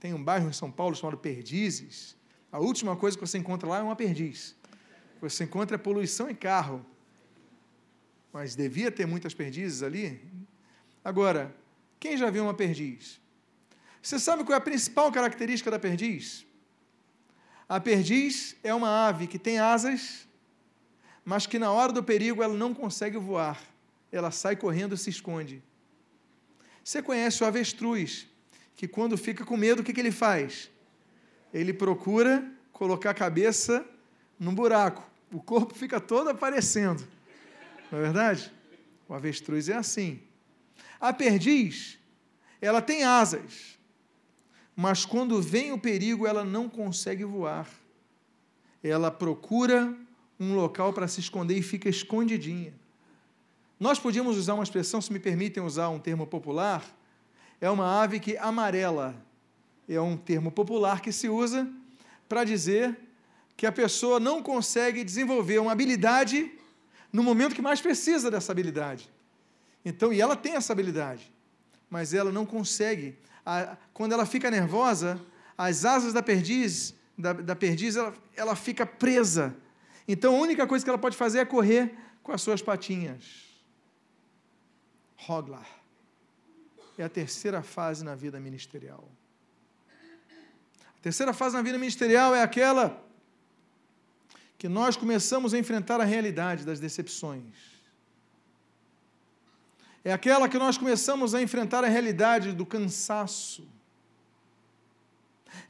Tem 0.00 0.14
um 0.14 0.22
bairro 0.22 0.48
em 0.48 0.52
São 0.52 0.70
Paulo 0.70 0.94
chamado 0.94 1.18
Perdizes. 1.18 2.16
A 2.50 2.58
última 2.58 2.96
coisa 2.96 3.16
que 3.16 3.26
você 3.26 3.38
encontra 3.38 3.68
lá 3.68 3.78
é 3.78 3.82
uma 3.82 3.96
perdiz. 3.96 4.56
Você 5.20 5.44
encontra 5.44 5.78
poluição 5.78 6.30
em 6.30 6.34
carro. 6.34 6.84
Mas 8.32 8.54
devia 8.54 8.90
ter 8.90 9.06
muitas 9.06 9.34
perdizes 9.34 9.82
ali. 9.82 10.20
Agora, 11.04 11.54
quem 11.98 12.16
já 12.16 12.30
viu 12.30 12.44
uma 12.44 12.54
perdiz? 12.54 13.20
Você 14.00 14.18
sabe 14.18 14.44
qual 14.44 14.54
é 14.54 14.58
a 14.58 14.60
principal 14.60 15.10
característica 15.10 15.70
da 15.70 15.78
perdiz? 15.78 16.46
A 17.68 17.80
perdiz 17.80 18.56
é 18.62 18.72
uma 18.72 19.08
ave 19.08 19.26
que 19.26 19.38
tem 19.38 19.58
asas, 19.58 20.26
mas 21.24 21.46
que 21.46 21.58
na 21.58 21.70
hora 21.70 21.92
do 21.92 22.02
perigo 22.02 22.42
ela 22.42 22.54
não 22.54 22.72
consegue 22.72 23.18
voar. 23.18 23.60
Ela 24.10 24.30
sai 24.30 24.56
correndo 24.56 24.94
e 24.94 24.98
se 24.98 25.10
esconde. 25.10 25.62
Você 26.82 27.02
conhece 27.02 27.44
o 27.44 27.46
avestruz, 27.46 28.26
que 28.78 28.86
quando 28.86 29.18
fica 29.18 29.44
com 29.44 29.56
medo, 29.56 29.82
o 29.82 29.84
que, 29.84 29.92
que 29.92 29.98
ele 29.98 30.12
faz? 30.12 30.70
Ele 31.52 31.72
procura 31.72 32.48
colocar 32.72 33.10
a 33.10 33.14
cabeça 33.14 33.84
num 34.38 34.54
buraco. 34.54 35.02
O 35.32 35.42
corpo 35.42 35.74
fica 35.74 36.00
todo 36.00 36.30
aparecendo. 36.30 37.04
Não 37.90 37.98
é 37.98 38.02
verdade? 38.02 38.52
O 39.08 39.14
avestruz 39.14 39.68
é 39.68 39.74
assim. 39.74 40.20
A 41.00 41.12
perdiz, 41.12 41.98
ela 42.60 42.80
tem 42.80 43.02
asas, 43.02 43.76
mas 44.76 45.04
quando 45.04 45.42
vem 45.42 45.72
o 45.72 45.78
perigo, 45.78 46.24
ela 46.24 46.44
não 46.44 46.68
consegue 46.68 47.24
voar. 47.24 47.68
Ela 48.80 49.10
procura 49.10 49.92
um 50.38 50.54
local 50.54 50.92
para 50.92 51.08
se 51.08 51.18
esconder 51.18 51.58
e 51.58 51.62
fica 51.62 51.88
escondidinha. 51.88 52.72
Nós 53.80 53.98
podíamos 53.98 54.36
usar 54.36 54.54
uma 54.54 54.62
expressão, 54.62 55.00
se 55.00 55.12
me 55.12 55.18
permitem 55.18 55.64
usar 55.64 55.88
um 55.88 55.98
termo 55.98 56.28
popular, 56.28 56.96
é 57.60 57.70
uma 57.70 58.02
ave 58.02 58.20
que 58.20 58.36
amarela. 58.36 59.14
É 59.88 60.00
um 60.00 60.16
termo 60.16 60.50
popular 60.50 61.00
que 61.00 61.12
se 61.12 61.28
usa 61.28 61.68
para 62.28 62.44
dizer 62.44 62.96
que 63.56 63.66
a 63.66 63.72
pessoa 63.72 64.20
não 64.20 64.42
consegue 64.42 65.02
desenvolver 65.02 65.58
uma 65.58 65.72
habilidade 65.72 66.52
no 67.12 67.22
momento 67.22 67.54
que 67.54 67.62
mais 67.62 67.80
precisa 67.80 68.30
dessa 68.30 68.52
habilidade. 68.52 69.10
Então, 69.84 70.12
e 70.12 70.20
ela 70.20 70.36
tem 70.36 70.54
essa 70.54 70.72
habilidade, 70.72 71.32
mas 71.88 72.12
ela 72.12 72.30
não 72.30 72.44
consegue 72.44 73.16
a, 73.48 73.78
quando 73.94 74.12
ela 74.12 74.26
fica 74.26 74.50
nervosa, 74.50 75.18
as 75.56 75.86
asas 75.86 76.12
da 76.12 76.22
perdiz, 76.22 76.94
da, 77.16 77.32
da 77.32 77.56
perdiz 77.56 77.96
ela, 77.96 78.14
ela 78.36 78.54
fica 78.54 78.84
presa. 78.84 79.56
Então 80.06 80.36
a 80.36 80.38
única 80.38 80.66
coisa 80.66 80.84
que 80.84 80.90
ela 80.90 80.98
pode 80.98 81.16
fazer 81.16 81.38
é 81.38 81.44
correr 81.46 81.96
com 82.22 82.30
as 82.30 82.42
suas 82.42 82.60
patinhas. 82.60 83.24
Roglar. 85.16 85.66
É 86.98 87.04
a 87.04 87.08
terceira 87.08 87.62
fase 87.62 88.04
na 88.04 88.14
vida 88.14 88.38
ministerial. 88.38 89.08
A 90.98 91.00
terceira 91.00 91.32
fase 91.32 91.56
na 91.56 91.62
vida 91.62 91.78
ministerial 91.78 92.34
é 92.34 92.42
aquela 92.42 93.02
que 94.58 94.68
nós 94.68 94.96
começamos 94.96 95.54
a 95.54 95.58
enfrentar 95.58 96.00
a 96.00 96.04
realidade 96.04 96.64
das 96.64 96.80
decepções 96.80 97.78
é 100.08 100.12
aquela 100.12 100.48
que 100.48 100.58
nós 100.58 100.78
começamos 100.78 101.34
a 101.34 101.42
enfrentar 101.42 101.84
a 101.84 101.86
realidade 101.88 102.52
do 102.52 102.64
cansaço. 102.64 103.68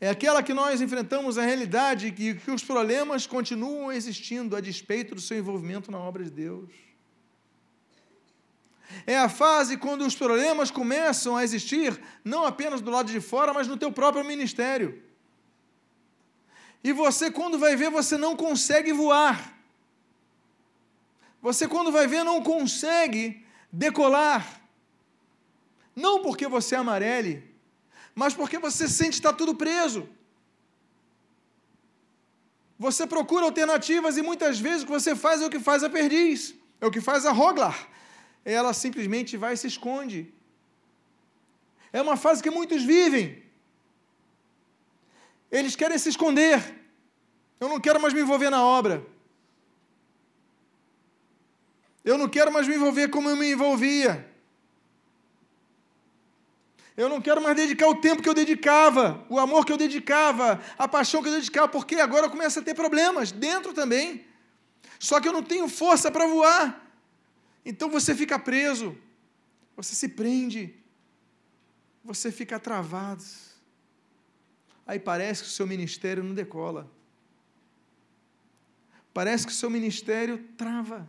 É 0.00 0.08
aquela 0.08 0.44
que 0.44 0.54
nós 0.54 0.80
enfrentamos 0.80 1.38
a 1.38 1.42
realidade 1.42 2.12
que, 2.12 2.34
que 2.34 2.50
os 2.50 2.62
problemas 2.62 3.26
continuam 3.26 3.90
existindo 3.90 4.54
a 4.54 4.60
despeito 4.60 5.14
do 5.14 5.20
seu 5.20 5.38
envolvimento 5.38 5.90
na 5.90 5.98
obra 5.98 6.22
de 6.22 6.30
Deus. 6.30 6.70
É 9.06 9.18
a 9.18 9.28
fase 9.28 9.76
quando 9.76 10.02
os 10.06 10.14
problemas 10.14 10.70
começam 10.70 11.36
a 11.36 11.44
existir, 11.44 12.00
não 12.24 12.44
apenas 12.44 12.80
do 12.80 12.90
lado 12.90 13.10
de 13.10 13.20
fora, 13.20 13.52
mas 13.52 13.66
no 13.66 13.76
teu 13.76 13.92
próprio 13.92 14.24
ministério. 14.24 15.02
E 16.82 16.92
você, 16.92 17.30
quando 17.30 17.58
vai 17.58 17.76
ver, 17.76 17.90
você 17.90 18.16
não 18.16 18.36
consegue 18.36 18.92
voar. 18.92 19.54
Você, 21.42 21.68
quando 21.68 21.92
vai 21.92 22.06
ver, 22.06 22.24
não 22.24 22.42
consegue 22.42 23.44
decolar. 23.72 24.62
Não 25.94 26.22
porque 26.22 26.46
você 26.46 26.74
é 26.74 26.78
amarele, 26.78 27.44
mas 28.14 28.32
porque 28.32 28.58
você 28.58 28.88
sente 28.88 29.14
está 29.14 29.32
tudo 29.32 29.54
preso. 29.54 30.08
Você 32.78 33.06
procura 33.06 33.44
alternativas 33.44 34.16
e 34.16 34.22
muitas 34.22 34.60
vezes 34.60 34.82
o 34.82 34.86
que 34.86 34.92
você 34.92 35.16
faz 35.16 35.42
é 35.42 35.46
o 35.46 35.50
que 35.50 35.58
faz 35.58 35.82
a 35.82 35.90
perdiz, 35.90 36.54
é 36.80 36.86
o 36.86 36.90
que 36.90 37.00
faz 37.00 37.26
a 37.26 37.32
roglar. 37.32 37.88
Ela 38.56 38.72
simplesmente 38.72 39.36
vai 39.36 39.52
e 39.52 39.56
se 39.58 39.66
esconde. 39.66 40.32
É 41.92 42.00
uma 42.00 42.16
fase 42.16 42.42
que 42.42 42.50
muitos 42.50 42.82
vivem. 42.82 43.42
Eles 45.50 45.76
querem 45.76 45.98
se 45.98 46.08
esconder. 46.08 46.58
Eu 47.60 47.68
não 47.68 47.78
quero 47.78 48.00
mais 48.00 48.14
me 48.14 48.22
envolver 48.22 48.48
na 48.48 48.64
obra. 48.64 49.06
Eu 52.02 52.16
não 52.16 52.26
quero 52.26 52.50
mais 52.50 52.66
me 52.66 52.74
envolver 52.74 53.08
como 53.08 53.28
eu 53.28 53.36
me 53.36 53.52
envolvia. 53.52 54.26
Eu 56.96 57.10
não 57.10 57.20
quero 57.20 57.42
mais 57.42 57.54
dedicar 57.54 57.86
o 57.86 58.00
tempo 58.00 58.22
que 58.22 58.28
eu 58.30 58.34
dedicava, 58.34 59.26
o 59.28 59.38
amor 59.38 59.66
que 59.66 59.72
eu 59.72 59.76
dedicava, 59.76 60.58
a 60.78 60.88
paixão 60.88 61.22
que 61.22 61.28
eu 61.28 61.34
dedicava, 61.34 61.68
porque 61.68 61.96
agora 61.96 62.24
eu 62.26 62.30
começo 62.30 62.58
a 62.58 62.62
ter 62.62 62.74
problemas 62.74 63.30
dentro 63.30 63.74
também. 63.74 64.24
Só 64.98 65.20
que 65.20 65.28
eu 65.28 65.34
não 65.34 65.42
tenho 65.42 65.68
força 65.68 66.10
para 66.10 66.26
voar. 66.26 66.87
Então 67.68 67.88
você 67.88 68.14
fica 68.14 68.38
preso, 68.38 68.96
você 69.76 69.94
se 69.94 70.08
prende, 70.08 70.74
você 72.02 72.32
fica 72.32 72.58
travado. 72.58 73.22
Aí 74.84 74.98
parece 74.98 75.42
que 75.42 75.48
o 75.48 75.52
seu 75.52 75.66
ministério 75.66 76.24
não 76.24 76.34
decola. 76.34 76.90
Parece 79.14 79.46
que 79.46 79.52
o 79.52 79.54
seu 79.54 79.70
ministério 79.70 80.38
trava. 80.56 81.08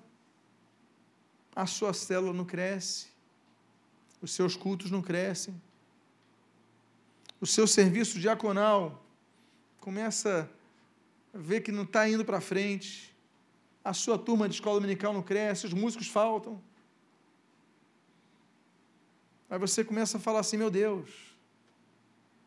A 1.55 1.65
sua 1.65 1.93
célula 1.93 2.33
não 2.33 2.45
cresce. 2.45 3.07
Os 4.21 4.31
seus 4.31 4.55
cultos 4.55 4.91
não 4.91 5.01
crescem 5.01 5.59
o 7.41 7.45
seu 7.45 7.65
serviço 7.65 8.19
diaconal 8.19 9.03
começa 9.79 10.49
a 11.33 11.37
ver 11.37 11.61
que 11.61 11.71
não 11.71 11.83
está 11.83 12.07
indo 12.09 12.25
para 12.25 12.41
frente, 12.41 13.15
a 13.83 13.93
sua 13.93 14.17
turma 14.17 14.47
de 14.47 14.55
escola 14.55 14.79
dominical 14.79 15.13
não 15.13 15.21
cresce, 15.21 15.65
os 15.65 15.73
músicos 15.73 16.07
faltam. 16.07 16.61
Aí 19.49 19.57
você 19.57 19.83
começa 19.83 20.17
a 20.17 20.19
falar 20.19 20.39
assim: 20.39 20.57
meu 20.57 20.69
Deus, 20.69 21.09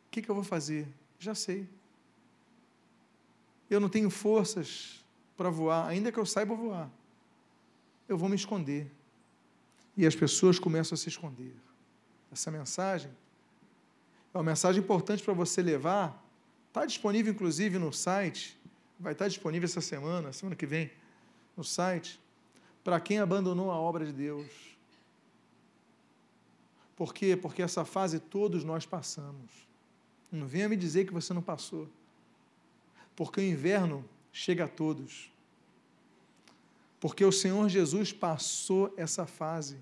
o 0.07 0.11
que, 0.11 0.23
que 0.23 0.31
eu 0.31 0.35
vou 0.35 0.45
fazer? 0.45 0.87
Já 1.19 1.35
sei. 1.35 1.69
Eu 3.69 3.81
não 3.81 3.89
tenho 3.89 4.11
forças 4.11 5.03
para 5.37 5.51
voar, 5.51 5.89
ainda 5.89 6.13
que 6.13 6.19
eu 6.19 6.27
saiba 6.27 6.55
voar. 6.55 6.91
Eu 8.09 8.19
vou 8.19 8.29
me 8.29 8.37
esconder. 8.37 8.91
E 9.97 10.07
as 10.07 10.15
pessoas 10.15 10.59
começam 10.59 10.95
a 10.95 10.99
se 10.99 11.09
esconder. 11.09 11.55
Essa 12.31 12.51
mensagem 12.51 13.11
é 14.33 14.39
uma 14.39 14.45
mensagem 14.45 14.83
importante 14.83 15.23
para 15.23 15.35
você 15.35 15.63
levar. 15.63 16.23
Está 16.69 16.87
disponível, 16.87 17.33
inclusive, 17.33 17.79
no 17.79 17.93
site. 17.93 18.59
Vai 18.99 19.13
estar 19.13 19.29
disponível 19.29 19.67
essa 19.67 19.81
semana, 19.81 20.33
semana 20.33 20.57
que 20.57 20.65
vem, 20.65 20.91
no 21.57 21.65
site. 21.65 22.21
Para 22.83 23.01
quem 23.01 23.19
abandonou 23.19 23.71
a 23.71 23.77
obra 23.77 24.05
de 24.05 24.13
Deus. 24.13 24.51
Por 26.97 27.15
quê? 27.15 27.37
Porque 27.37 27.63
essa 27.63 27.85
fase 27.85 28.19
todos 28.19 28.65
nós 28.65 28.87
passamos. 28.87 29.51
Não 30.31 30.47
venha 30.47 30.69
me 30.69 30.77
dizer 30.77 31.07
que 31.07 31.13
você 31.13 31.33
não 31.33 31.43
passou. 31.43 31.89
Porque 33.15 33.41
o 33.41 33.45
inverno 33.45 34.05
chega 34.33 34.65
a 34.65 34.69
todos. 34.69 35.31
Porque 36.99 37.25
o 37.25 37.33
Senhor 37.33 37.69
Jesus 37.69 38.13
passou 38.13 38.93
essa 38.97 39.27
fase. 39.27 39.77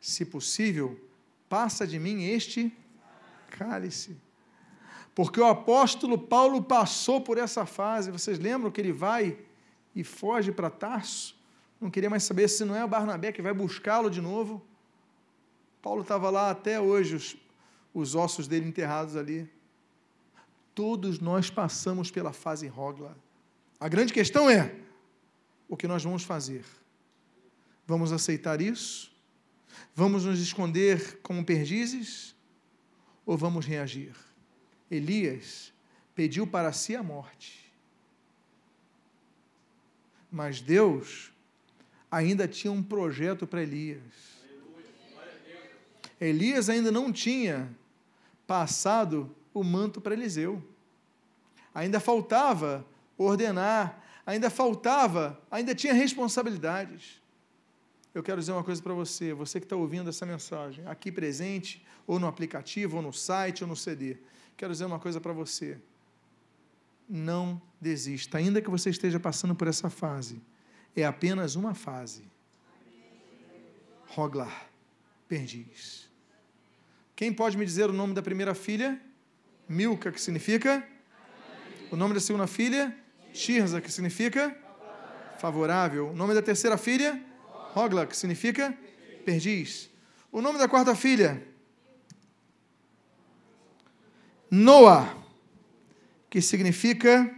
Se 0.00 0.24
possível, 0.24 1.00
passa 1.48 1.86
de 1.86 1.98
mim 1.98 2.24
este 2.24 2.72
cálice. 3.50 4.16
Porque 5.14 5.40
o 5.40 5.46
apóstolo 5.46 6.18
Paulo 6.18 6.62
passou 6.62 7.20
por 7.20 7.38
essa 7.38 7.66
fase. 7.66 8.10
Vocês 8.10 8.38
lembram 8.38 8.70
que 8.70 8.80
ele 8.80 8.92
vai 8.92 9.38
e 9.94 10.04
foge 10.04 10.52
para 10.52 10.70
Tarso? 10.70 11.36
Não 11.80 11.90
queria 11.90 12.08
mais 12.08 12.22
saber 12.24 12.48
se 12.48 12.64
não 12.64 12.74
é 12.74 12.84
o 12.84 12.88
Barnabé 12.88 13.32
que 13.32 13.42
vai 13.42 13.52
buscá-lo 13.52 14.10
de 14.10 14.20
novo. 14.20 14.62
Paulo 15.80 16.02
estava 16.02 16.30
lá 16.30 16.50
até 16.50 16.80
hoje, 16.80 17.16
os, 17.16 17.36
os 17.92 18.14
ossos 18.14 18.46
dele 18.46 18.66
enterrados 18.66 19.16
ali. 19.16 19.50
Todos 20.74 21.18
nós 21.18 21.50
passamos 21.50 22.10
pela 22.10 22.32
fase 22.32 22.66
Rogla. 22.66 23.16
A 23.80 23.88
grande 23.88 24.12
questão 24.12 24.48
é: 24.48 24.74
o 25.68 25.76
que 25.76 25.88
nós 25.88 26.04
vamos 26.04 26.22
fazer? 26.22 26.64
Vamos 27.86 28.12
aceitar 28.12 28.60
isso? 28.60 29.10
Vamos 29.94 30.24
nos 30.24 30.40
esconder 30.40 31.20
como 31.22 31.44
perdizes? 31.44 32.32
ou 33.24 33.36
vamos 33.36 33.66
reagir? 33.66 34.14
Elias 34.90 35.72
pediu 36.14 36.46
para 36.46 36.72
si 36.72 36.94
a 36.94 37.02
morte. 37.02 37.61
Mas 40.32 40.62
Deus 40.62 41.30
ainda 42.10 42.48
tinha 42.48 42.72
um 42.72 42.82
projeto 42.82 43.46
para 43.46 43.62
Elias. 43.62 44.00
Elias 46.18 46.70
ainda 46.70 46.90
não 46.90 47.12
tinha 47.12 47.68
passado 48.46 49.34
o 49.52 49.62
manto 49.62 50.00
para 50.00 50.14
Eliseu. 50.14 50.62
Ainda 51.74 52.00
faltava 52.00 52.86
ordenar, 53.18 54.02
ainda 54.24 54.48
faltava, 54.48 55.38
ainda 55.50 55.74
tinha 55.74 55.92
responsabilidades. 55.92 57.20
Eu 58.14 58.22
quero 58.22 58.40
dizer 58.40 58.52
uma 58.52 58.64
coisa 58.64 58.82
para 58.82 58.94
você, 58.94 59.32
você 59.34 59.58
que 59.58 59.66
está 59.66 59.76
ouvindo 59.76 60.08
essa 60.08 60.24
mensagem, 60.24 60.86
aqui 60.86 61.10
presente, 61.10 61.84
ou 62.06 62.18
no 62.18 62.26
aplicativo, 62.26 62.96
ou 62.96 63.02
no 63.02 63.12
site, 63.12 63.64
ou 63.64 63.68
no 63.68 63.76
CD. 63.76 64.16
Quero 64.56 64.72
dizer 64.72 64.84
uma 64.84 64.98
coisa 64.98 65.20
para 65.20 65.32
você. 65.32 65.78
Não 67.14 67.60
desista, 67.78 68.38
ainda 68.38 68.62
que 68.62 68.70
você 68.70 68.88
esteja 68.88 69.20
passando 69.20 69.54
por 69.54 69.68
essa 69.68 69.90
fase. 69.90 70.40
É 70.96 71.04
apenas 71.04 71.56
uma 71.56 71.74
fase. 71.74 72.24
Roglar, 74.06 74.70
perdiz. 75.28 76.08
Quem 77.14 77.30
pode 77.30 77.58
me 77.58 77.66
dizer 77.66 77.90
o 77.90 77.92
nome 77.92 78.14
da 78.14 78.22
primeira 78.22 78.54
filha? 78.54 78.98
Milka, 79.68 80.10
que 80.10 80.18
significa? 80.18 80.82
O 81.90 81.96
nome 81.96 82.14
da 82.14 82.20
segunda 82.20 82.46
filha? 82.46 82.96
Tirza, 83.34 83.82
que 83.82 83.92
significa? 83.92 84.56
Favorável. 85.38 86.08
O 86.08 86.16
nome 86.16 86.32
da 86.32 86.40
terceira 86.40 86.78
filha? 86.78 87.22
Rogla, 87.74 88.06
que 88.06 88.16
significa? 88.16 88.74
Perdiz. 89.22 89.90
O 90.30 90.40
nome 90.40 90.58
da 90.58 90.66
quarta 90.66 90.94
filha? 90.94 91.46
Noa, 94.50 95.21
que 96.32 96.40
significa, 96.40 97.30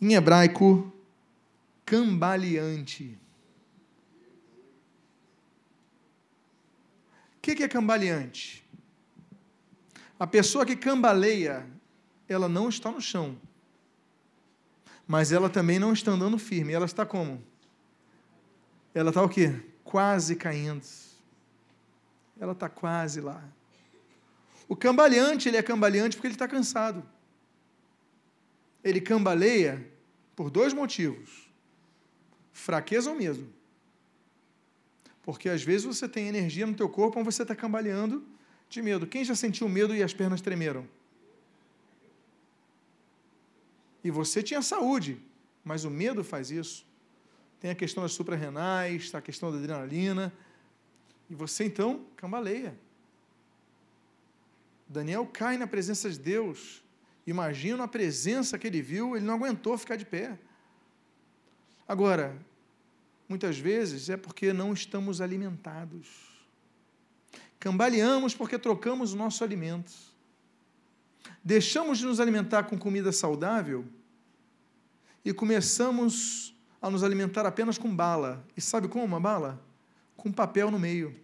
em 0.00 0.14
hebraico, 0.14 0.92
cambaleante. 1.86 3.16
O 7.36 7.40
que 7.42 7.62
é 7.62 7.68
cambaleante? 7.68 8.68
A 10.18 10.26
pessoa 10.26 10.66
que 10.66 10.74
cambaleia, 10.74 11.64
ela 12.28 12.48
não 12.48 12.68
está 12.68 12.90
no 12.90 13.00
chão, 13.00 13.38
mas 15.06 15.30
ela 15.30 15.48
também 15.48 15.78
não 15.78 15.92
está 15.92 16.10
andando 16.10 16.36
firme. 16.36 16.72
Ela 16.72 16.86
está 16.86 17.06
como? 17.06 17.40
Ela 18.92 19.10
está 19.10 19.22
o 19.22 19.28
quê? 19.28 19.62
Quase 19.84 20.34
caindo. 20.34 20.84
Ela 22.40 22.50
está 22.50 22.68
quase 22.68 23.20
lá. 23.20 23.40
O 24.68 24.74
cambaleante, 24.74 25.48
ele 25.48 25.56
é 25.56 25.62
cambaleante 25.62 26.16
porque 26.16 26.26
ele 26.26 26.34
está 26.34 26.48
cansado. 26.48 27.13
Ele 28.84 29.00
cambaleia 29.00 29.84
por 30.36 30.50
dois 30.50 30.72
motivos: 30.72 31.50
fraqueza 32.52 33.10
ou 33.10 33.16
medo. 33.16 33.48
Porque 35.22 35.48
às 35.48 35.62
vezes 35.62 35.86
você 35.86 36.06
tem 36.06 36.28
energia 36.28 36.66
no 36.66 36.74
teu 36.74 36.88
corpo, 36.88 37.16
mas 37.16 37.34
você 37.34 37.42
está 37.42 37.56
cambaleando 37.56 38.22
de 38.68 38.82
medo. 38.82 39.06
Quem 39.06 39.24
já 39.24 39.34
sentiu 39.34 39.68
medo 39.68 39.94
e 39.94 40.02
as 40.02 40.12
pernas 40.12 40.42
tremeram? 40.42 40.86
E 44.04 44.10
você 44.10 44.42
tinha 44.42 44.60
saúde, 44.60 45.18
mas 45.64 45.84
o 45.84 45.90
medo 45.90 46.22
faz 46.22 46.50
isso. 46.50 46.86
Tem 47.58 47.70
a 47.70 47.74
questão 47.74 48.02
das 48.02 48.12
suprarrenais, 48.12 49.14
a 49.14 49.22
questão 49.22 49.50
da 49.50 49.56
adrenalina. 49.56 50.30
E 51.30 51.34
você 51.34 51.64
então 51.64 52.04
cambaleia. 52.14 52.78
Daniel 54.86 55.26
cai 55.26 55.56
na 55.56 55.66
presença 55.66 56.10
de 56.10 56.18
Deus. 56.18 56.83
Imagina 57.26 57.84
a 57.84 57.88
presença 57.88 58.58
que 58.58 58.66
ele 58.66 58.82
viu, 58.82 59.16
ele 59.16 59.24
não 59.24 59.34
aguentou 59.34 59.76
ficar 59.78 59.96
de 59.96 60.04
pé. 60.04 60.38
Agora, 61.88 62.36
muitas 63.28 63.58
vezes 63.58 64.08
é 64.08 64.16
porque 64.16 64.52
não 64.52 64.72
estamos 64.72 65.20
alimentados. 65.20 66.08
Cambaleamos 67.58 68.34
porque 68.34 68.58
trocamos 68.58 69.12
o 69.12 69.16
nosso 69.16 69.42
alimento. 69.42 69.92
Deixamos 71.42 71.98
de 71.98 72.04
nos 72.04 72.20
alimentar 72.20 72.64
com 72.64 72.78
comida 72.78 73.10
saudável 73.10 73.86
e 75.24 75.32
começamos 75.32 76.54
a 76.80 76.90
nos 76.90 77.02
alimentar 77.02 77.46
apenas 77.46 77.78
com 77.78 77.94
bala. 77.94 78.46
E 78.54 78.60
sabe 78.60 78.88
como 78.88 79.04
uma 79.04 79.20
bala? 79.20 79.62
Com 80.16 80.30
papel 80.30 80.70
no 80.70 80.78
meio. 80.78 81.14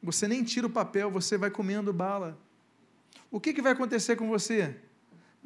Você 0.00 0.28
nem 0.28 0.44
tira 0.44 0.68
o 0.68 0.70
papel, 0.70 1.10
você 1.10 1.36
vai 1.36 1.50
comendo 1.50 1.92
bala 1.92 2.38
o 3.30 3.40
que, 3.40 3.52
que 3.52 3.62
vai 3.62 3.72
acontecer 3.72 4.16
com 4.16 4.28
você? 4.28 4.76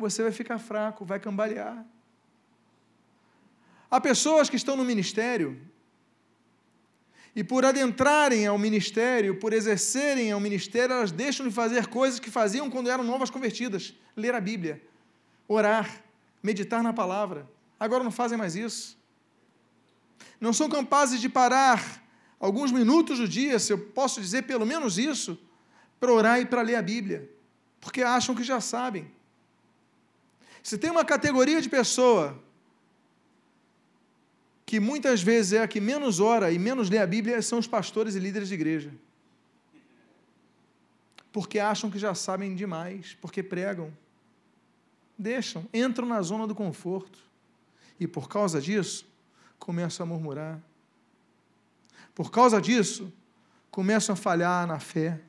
Você 0.03 0.21
vai 0.23 0.33
ficar 0.33 0.59
fraco, 0.59 1.05
vai 1.05 1.21
cambalear. 1.21 1.87
Há 3.89 4.01
pessoas 4.01 4.51
que 4.51 4.57
estão 4.57 4.77
no 4.77 4.85
ministério 4.85 5.61
e 7.37 7.45
por 7.45 7.65
adentrarem 7.65 8.47
ao 8.47 8.59
ministério, 8.59 9.39
por 9.39 9.53
exercerem 9.53 10.33
ao 10.33 10.41
ministério, 10.41 10.95
elas 10.95 11.13
deixam 11.13 11.47
de 11.47 11.55
fazer 11.55 11.87
coisas 11.87 12.19
que 12.19 12.31
faziam 12.31 12.69
quando 12.69 12.91
eram 12.91 13.05
novas 13.05 13.31
convertidas: 13.31 13.95
ler 14.17 14.35
a 14.35 14.41
Bíblia, 14.41 14.83
orar, 15.47 16.03
meditar 16.43 16.83
na 16.83 16.93
palavra. 16.93 17.49
Agora 17.79 18.03
não 18.03 18.11
fazem 18.11 18.37
mais 18.37 18.57
isso. 18.57 18.99
Não 20.41 20.53
são 20.53 20.69
capazes 20.69 21.21
de 21.21 21.29
parar 21.29 22.03
alguns 22.41 22.73
minutos 22.73 23.21
do 23.21 23.29
dia, 23.29 23.59
se 23.61 23.73
eu 23.73 23.79
posso 23.79 24.21
dizer 24.21 24.43
pelo 24.43 24.67
menos 24.67 24.99
isso, 24.99 25.39
para 26.01 26.13
orar 26.13 26.41
e 26.41 26.45
para 26.45 26.61
ler 26.61 26.75
a 26.75 26.83
Bíblia, 26.83 27.31
porque 27.81 28.03
acham 28.03 28.35
que 28.35 28.43
já 28.43 28.61
sabem. 28.61 29.09
Se 30.63 30.79
tem 30.79 30.91
uma 30.91 31.05
categoria 31.05 31.61
de 31.61 31.69
pessoa 31.69 32.41
que 34.65 34.79
muitas 34.79 35.21
vezes 35.21 35.55
é 35.55 35.63
a 35.63 35.69
que 35.69 35.81
menos 35.81 36.21
ora 36.21 36.51
e 36.51 36.59
menos 36.59 36.89
lê 36.89 36.99
a 36.99 37.07
Bíblia, 37.07 37.43
são 37.43 37.59
os 37.59 37.67
pastores 37.67 38.15
e 38.15 38.19
líderes 38.19 38.49
de 38.49 38.55
igreja. 38.55 38.91
Porque 41.33 41.59
acham 41.59 41.91
que 41.91 41.99
já 41.99 42.15
sabem 42.15 42.55
demais, 42.55 43.17
porque 43.21 43.43
pregam. 43.43 43.93
Deixam, 45.19 45.67
entram 45.75 46.07
na 46.07 46.23
zona 46.23 46.47
do 46.47 46.55
conforto. 46.55 47.19
E 47.99 48.07
por 48.07 48.29
causa 48.29 48.61
disso, 48.61 49.05
começam 49.59 50.05
a 50.05 50.09
murmurar. 50.09 50.59
Por 52.15 52.31
causa 52.31 52.61
disso, 52.61 53.13
começam 53.71 54.13
a 54.13 54.17
falhar 54.17 54.67
na 54.67 54.79
fé. 54.79 55.21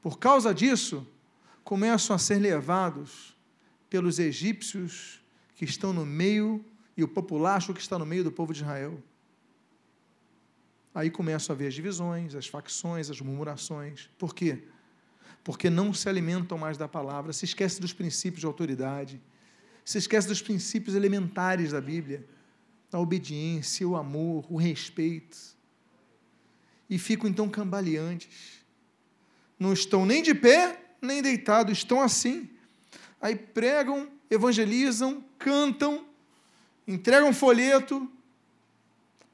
Por 0.00 0.18
causa 0.18 0.54
disso, 0.54 1.06
começam 1.62 2.16
a 2.16 2.18
ser 2.18 2.38
levados 2.38 3.35
pelos 3.88 4.18
egípcios 4.18 5.20
que 5.54 5.64
estão 5.64 5.92
no 5.92 6.04
meio 6.04 6.64
e 6.96 7.04
o 7.04 7.08
populacho 7.08 7.74
que 7.74 7.80
está 7.80 7.98
no 7.98 8.06
meio 8.06 8.24
do 8.24 8.32
povo 8.32 8.52
de 8.52 8.60
Israel. 8.60 9.02
Aí 10.94 11.10
começam 11.10 11.54
a 11.54 11.56
ver 11.58 11.66
as 11.66 11.74
divisões, 11.74 12.34
as 12.34 12.46
facções, 12.46 13.10
as 13.10 13.20
murmurações. 13.20 14.08
Por 14.16 14.34
quê? 14.34 14.64
Porque 15.44 15.68
não 15.68 15.92
se 15.92 16.08
alimentam 16.08 16.56
mais 16.56 16.78
da 16.78 16.88
palavra, 16.88 17.32
se 17.32 17.44
esquece 17.44 17.80
dos 17.80 17.92
princípios 17.92 18.40
de 18.40 18.46
autoridade, 18.46 19.20
se 19.84 19.98
esquece 19.98 20.26
dos 20.26 20.40
princípios 20.40 20.96
elementares 20.96 21.72
da 21.72 21.80
Bíblia, 21.80 22.26
a 22.90 22.98
obediência, 22.98 23.86
o 23.86 23.94
amor, 23.94 24.46
o 24.50 24.56
respeito. 24.56 25.36
E 26.88 26.98
ficam 26.98 27.28
então 27.28 27.48
cambaleantes. 27.48 28.64
Não 29.58 29.72
estão 29.72 30.06
nem 30.06 30.22
de 30.22 30.34
pé, 30.34 30.96
nem 31.00 31.22
deitados, 31.22 31.78
estão 31.78 32.00
assim. 32.00 32.48
Aí 33.20 33.34
pregam, 33.34 34.08
evangelizam, 34.30 35.24
cantam, 35.38 36.06
entregam 36.86 37.32
folheto, 37.32 38.10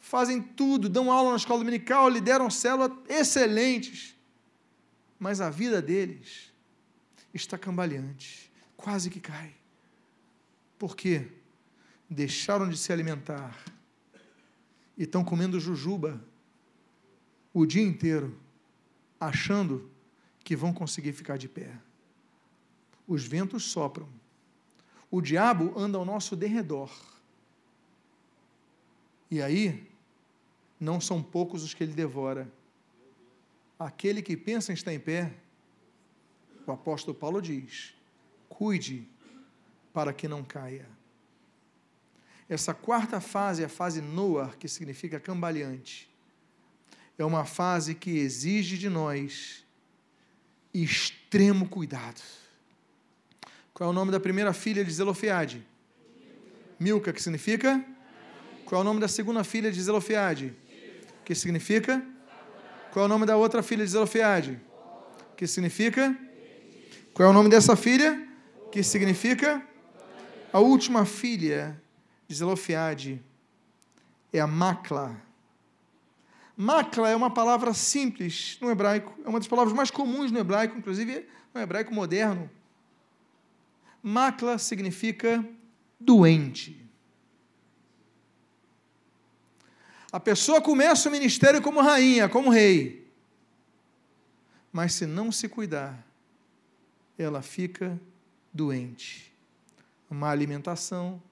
fazem 0.00 0.40
tudo, 0.40 0.88
dão 0.88 1.10
aula 1.10 1.30
na 1.30 1.36
escola 1.36 1.60
dominical, 1.60 2.08
lideram 2.08 2.50
célula 2.50 2.96
excelentes. 3.08 4.16
Mas 5.18 5.40
a 5.40 5.50
vida 5.50 5.80
deles 5.80 6.52
está 7.32 7.56
cambaleante, 7.56 8.50
quase 8.76 9.08
que 9.10 9.20
cai. 9.20 9.54
Por 10.78 10.96
quê? 10.96 11.28
Deixaram 12.10 12.68
de 12.68 12.76
se 12.76 12.92
alimentar 12.92 13.56
e 14.96 15.04
estão 15.04 15.24
comendo 15.24 15.60
jujuba 15.60 16.22
o 17.54 17.64
dia 17.64 17.82
inteiro, 17.82 18.36
achando 19.20 19.90
que 20.42 20.56
vão 20.56 20.72
conseguir 20.72 21.12
ficar 21.12 21.36
de 21.36 21.48
pé. 21.48 21.70
Os 23.12 23.24
ventos 23.24 23.64
sopram. 23.64 24.08
O 25.10 25.20
diabo 25.20 25.72
anda 25.78 25.98
ao 25.98 26.04
nosso 26.04 26.34
derredor 26.34 26.90
e 29.32 29.40
aí, 29.40 29.90
não 30.78 31.00
são 31.00 31.22
poucos 31.22 31.62
os 31.62 31.72
que 31.72 31.82
ele 31.82 31.94
devora. 31.94 32.52
Aquele 33.78 34.20
que 34.20 34.36
pensa 34.36 34.70
em 34.70 34.74
estar 34.74 34.92
em 34.92 35.00
pé, 35.00 35.32
o 36.66 36.70
apóstolo 36.70 37.16
Paulo 37.16 37.40
diz: 37.40 37.94
cuide 38.46 39.08
para 39.90 40.12
que 40.12 40.28
não 40.28 40.44
caia. 40.44 40.86
Essa 42.46 42.74
quarta 42.74 43.22
fase 43.22 43.62
é 43.62 43.64
a 43.64 43.70
fase 43.70 44.02
Noah, 44.02 44.54
que 44.58 44.68
significa 44.68 45.18
cambaleante. 45.18 46.12
É 47.16 47.24
uma 47.24 47.46
fase 47.46 47.94
que 47.94 48.10
exige 48.10 48.76
de 48.76 48.90
nós 48.90 49.64
extremo 50.74 51.66
cuidado. 51.70 52.20
Qual 53.74 53.88
é 53.88 53.90
o 53.90 53.94
nome 53.94 54.12
da 54.12 54.20
primeira 54.20 54.52
filha 54.52 54.84
de 54.84 54.92
Zelofeade? 54.92 55.66
Milca, 56.78 57.12
que 57.12 57.22
significa? 57.22 57.82
Qual 58.66 58.80
é 58.80 58.82
o 58.82 58.84
nome 58.84 59.00
da 59.00 59.08
segunda 59.08 59.42
filha 59.42 59.72
de 59.72 59.80
Zelofeade? 59.80 60.54
Que 61.24 61.34
significa? 61.34 62.04
Qual 62.92 63.04
é 63.04 63.06
o 63.06 63.08
nome 63.08 63.24
da 63.24 63.36
outra 63.36 63.62
filha 63.62 63.82
de 63.82 63.90
Zelofeade? 63.90 64.60
Que 65.36 65.46
significa? 65.46 66.14
Qual 67.14 67.26
é 67.26 67.30
o 67.30 67.32
nome 67.32 67.48
dessa 67.48 67.74
filha? 67.74 68.28
Que 68.70 68.82
significa? 68.82 69.66
A 70.52 70.58
última 70.58 71.06
filha 71.06 71.80
de 72.28 72.34
Zelofeade 72.34 73.22
é 74.30 74.40
a 74.40 74.46
Macla. 74.46 75.16
Macla 76.54 77.08
é 77.08 77.16
uma 77.16 77.30
palavra 77.30 77.72
simples 77.72 78.58
no 78.60 78.70
hebraico, 78.70 79.18
é 79.24 79.28
uma 79.28 79.38
das 79.38 79.48
palavras 79.48 79.74
mais 79.74 79.90
comuns 79.90 80.30
no 80.30 80.38
hebraico, 80.38 80.76
inclusive 80.76 81.26
no 81.54 81.60
hebraico 81.60 81.94
moderno. 81.94 82.50
Macla 84.02 84.58
significa 84.58 85.44
doente. 86.00 86.82
A 90.10 90.20
pessoa 90.20 90.60
começa 90.60 91.08
o 91.08 91.12
ministério 91.12 91.62
como 91.62 91.80
rainha, 91.80 92.28
como 92.28 92.50
rei. 92.50 93.10
Mas 94.72 94.94
se 94.94 95.06
não 95.06 95.30
se 95.30 95.48
cuidar, 95.48 96.06
ela 97.16 97.40
fica 97.40 97.98
doente. 98.52 99.32
Uma 100.10 100.28
alimentação. 100.30 101.22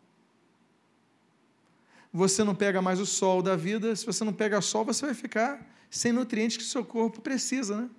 Você 2.12 2.42
não 2.42 2.54
pega 2.54 2.80
mais 2.80 3.00
o 3.00 3.06
sol 3.06 3.42
da 3.42 3.56
vida. 3.56 3.94
Se 3.94 4.06
você 4.06 4.24
não 4.24 4.32
pega 4.32 4.60
sol, 4.60 4.84
você 4.84 5.06
vai 5.06 5.14
ficar 5.14 5.66
sem 5.90 6.12
nutrientes 6.12 6.56
que 6.56 6.62
o 6.62 6.66
seu 6.66 6.84
corpo 6.84 7.20
precisa, 7.20 7.82
né? 7.82 7.90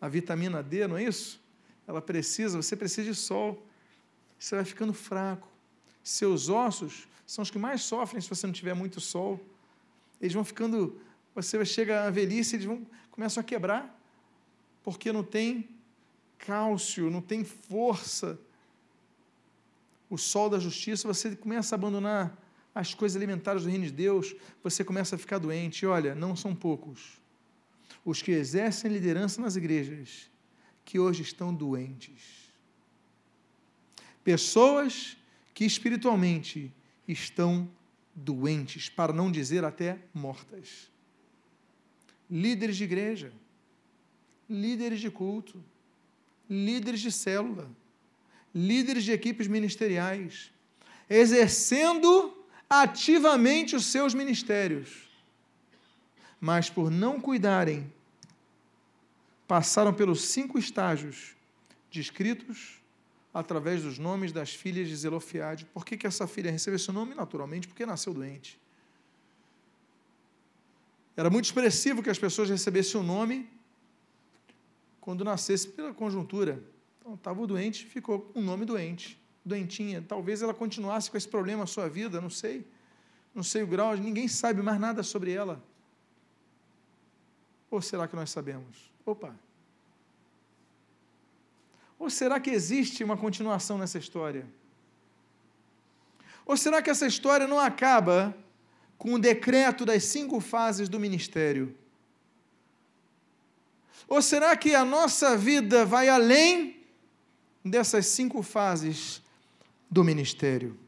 A 0.00 0.08
vitamina 0.08 0.62
D, 0.62 0.86
não 0.86 0.96
é 0.96 1.04
isso? 1.04 1.40
Ela 1.86 2.00
precisa, 2.00 2.60
você 2.60 2.76
precisa 2.76 3.10
de 3.10 3.14
sol. 3.14 3.65
Você 4.38 4.54
vai 4.54 4.64
ficando 4.64 4.92
fraco. 4.92 5.48
Seus 6.02 6.48
ossos 6.48 7.08
são 7.26 7.42
os 7.42 7.50
que 7.50 7.58
mais 7.58 7.82
sofrem 7.82 8.20
se 8.20 8.28
você 8.28 8.46
não 8.46 8.54
tiver 8.54 8.74
muito 8.74 9.00
sol 9.00 9.40
eles 10.20 10.32
vão 10.32 10.44
ficando, 10.44 10.98
você 11.34 11.62
chega 11.64 12.04
à 12.04 12.10
velhice, 12.10 12.56
eles 12.56 12.66
vão 12.66 12.86
começam 13.10 13.40
a 13.40 13.44
quebrar, 13.44 13.98
porque 14.82 15.10
não 15.10 15.24
tem 15.24 15.68
cálcio, 16.36 17.10
não 17.10 17.22
tem 17.22 17.44
força. 17.44 18.38
O 20.10 20.18
sol 20.18 20.50
da 20.50 20.58
justiça, 20.58 21.08
você 21.08 21.34
começa 21.34 21.74
a 21.74 21.76
abandonar 21.76 22.36
as 22.74 22.92
coisas 22.92 23.16
alimentares 23.16 23.62
do 23.62 23.70
reino 23.70 23.86
de 23.86 23.90
Deus, 23.90 24.36
você 24.62 24.84
começa 24.84 25.16
a 25.16 25.18
ficar 25.18 25.38
doente. 25.38 25.82
E 25.82 25.86
olha, 25.86 26.14
não 26.14 26.36
são 26.36 26.54
poucos 26.54 27.18
os 28.04 28.20
que 28.20 28.32
exercem 28.32 28.92
liderança 28.92 29.40
nas 29.40 29.56
igrejas 29.56 30.30
que 30.84 30.98
hoje 30.98 31.22
estão 31.22 31.52
doentes. 31.52 32.45
Pessoas 34.26 35.16
que 35.54 35.64
espiritualmente 35.64 36.74
estão 37.06 37.70
doentes, 38.12 38.88
para 38.88 39.12
não 39.12 39.30
dizer 39.30 39.64
até 39.64 40.00
mortas. 40.12 40.90
Líderes 42.28 42.76
de 42.76 42.82
igreja, 42.82 43.32
líderes 44.50 44.98
de 44.98 45.12
culto, 45.12 45.62
líderes 46.50 46.98
de 47.02 47.12
célula, 47.12 47.70
líderes 48.52 49.04
de 49.04 49.12
equipes 49.12 49.46
ministeriais, 49.46 50.50
exercendo 51.08 52.36
ativamente 52.68 53.76
os 53.76 53.86
seus 53.86 54.12
ministérios, 54.12 55.08
mas 56.40 56.68
por 56.68 56.90
não 56.90 57.20
cuidarem, 57.20 57.92
passaram 59.46 59.94
pelos 59.94 60.22
cinco 60.22 60.58
estágios 60.58 61.36
descritos 61.92 62.75
através 63.38 63.82
dos 63.82 63.98
nomes 63.98 64.32
das 64.32 64.54
filhas 64.54 64.88
de 64.88 64.96
Zelofiade. 64.96 65.66
Por 65.66 65.84
que, 65.84 65.94
que 65.98 66.06
essa 66.06 66.26
filha 66.26 66.50
recebeu 66.50 66.76
esse 66.76 66.90
nome? 66.90 67.14
Naturalmente, 67.14 67.68
porque 67.68 67.84
nasceu 67.84 68.14
doente. 68.14 68.58
Era 71.14 71.28
muito 71.28 71.44
expressivo 71.44 72.02
que 72.02 72.08
as 72.08 72.18
pessoas 72.18 72.48
recebessem 72.48 72.98
o 72.98 73.04
nome 73.04 73.46
quando 75.02 75.22
nascesse 75.22 75.68
pela 75.68 75.92
conjuntura. 75.92 76.62
Então, 76.98 77.14
estava 77.14 77.46
doente, 77.46 77.84
ficou 77.84 78.32
um 78.34 78.40
nome 78.40 78.64
doente, 78.64 79.22
doentinha. 79.44 80.02
Talvez 80.08 80.40
ela 80.40 80.54
continuasse 80.54 81.10
com 81.10 81.18
esse 81.18 81.28
problema 81.28 81.60
na 81.60 81.66
sua 81.66 81.90
vida, 81.90 82.22
não 82.22 82.30
sei. 82.30 82.66
Não 83.34 83.42
sei 83.42 83.62
o 83.62 83.66
grau, 83.66 83.94
ninguém 83.98 84.28
sabe 84.28 84.62
mais 84.62 84.80
nada 84.80 85.02
sobre 85.02 85.30
ela. 85.30 85.62
Ou 87.70 87.82
será 87.82 88.08
que 88.08 88.16
nós 88.16 88.30
sabemos? 88.30 88.90
Opa, 89.04 89.38
ou 91.98 92.10
será 92.10 92.38
que 92.38 92.50
existe 92.50 93.02
uma 93.02 93.16
continuação 93.16 93.78
nessa 93.78 93.98
história? 93.98 94.46
Ou 96.44 96.56
será 96.56 96.80
que 96.80 96.90
essa 96.90 97.06
história 97.06 97.46
não 97.46 97.58
acaba 97.58 98.36
com 98.98 99.14
o 99.14 99.18
decreto 99.18 99.84
das 99.84 100.04
cinco 100.04 100.40
fases 100.40 100.88
do 100.88 101.00
ministério? 101.00 101.76
Ou 104.08 104.22
será 104.22 104.56
que 104.56 104.74
a 104.74 104.84
nossa 104.84 105.36
vida 105.36 105.84
vai 105.84 106.08
além 106.08 106.80
dessas 107.64 108.06
cinco 108.06 108.42
fases 108.42 109.20
do 109.90 110.04
ministério? 110.04 110.78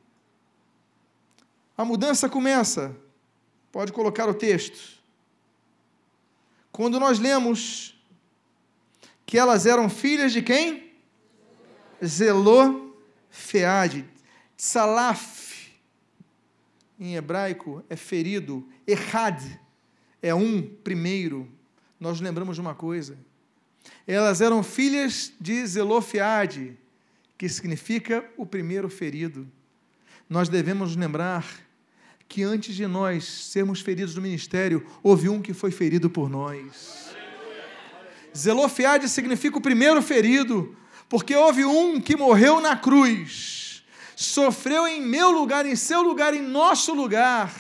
A 1.77 1.85
mudança 1.85 2.29
começa, 2.29 2.95
pode 3.73 3.93
colocar 3.93 4.29
o 4.29 4.35
texto, 4.35 4.99
quando 6.71 7.01
nós 7.01 7.19
lemos 7.19 7.99
que 9.27 9.37
elas 9.37 9.67
eram 9.67 9.89
filhas 9.89 10.33
de 10.33 10.43
quem? 10.43 10.88
Zelofeade. 12.05 14.05
Salaf, 14.57 15.69
em 16.99 17.15
hebraico, 17.15 17.85
é 17.89 17.97
ferido. 17.97 18.69
Errad 18.87 19.41
é 20.21 20.35
um 20.35 20.63
primeiro. 20.63 21.49
Nós 21.99 22.21
lembramos 22.21 22.57
de 22.57 22.61
uma 22.61 22.75
coisa. 22.75 23.17
Elas 24.07 24.41
eram 24.41 24.63
filhas 24.63 25.33
de 25.41 25.65
Zelofeade, 25.67 26.77
que 27.37 27.49
significa 27.49 28.29
o 28.37 28.45
primeiro 28.45 28.89
ferido. 28.89 29.49
Nós 30.29 30.49
devemos 30.49 30.97
lembrar 30.97 31.47
que 32.29 32.43
antes 32.43 32.75
de 32.75 32.87
nós 32.87 33.25
sermos 33.25 33.81
feridos 33.81 34.15
no 34.15 34.21
ministério, 34.21 34.85
houve 35.03 35.29
um 35.29 35.41
que 35.41 35.55
foi 35.55 35.71
ferido 35.71 36.11
por 36.11 36.29
nós. 36.29 37.09
Zelofeade 38.37 39.09
significa 39.09 39.57
o 39.57 39.63
primeiro 39.63 40.03
ferido, 40.03 40.77
porque 41.09 41.35
houve 41.35 41.65
um 41.65 42.01
que 42.01 42.17
morreu 42.17 42.61
na 42.61 42.77
cruz, 42.77 43.83
sofreu 44.15 44.87
em 44.87 45.01
meu 45.01 45.31
lugar, 45.31 45.65
em 45.65 45.75
seu 45.75 46.03
lugar, 46.03 46.35
em 46.35 46.43
nosso 46.43 46.93
lugar, 46.93 47.53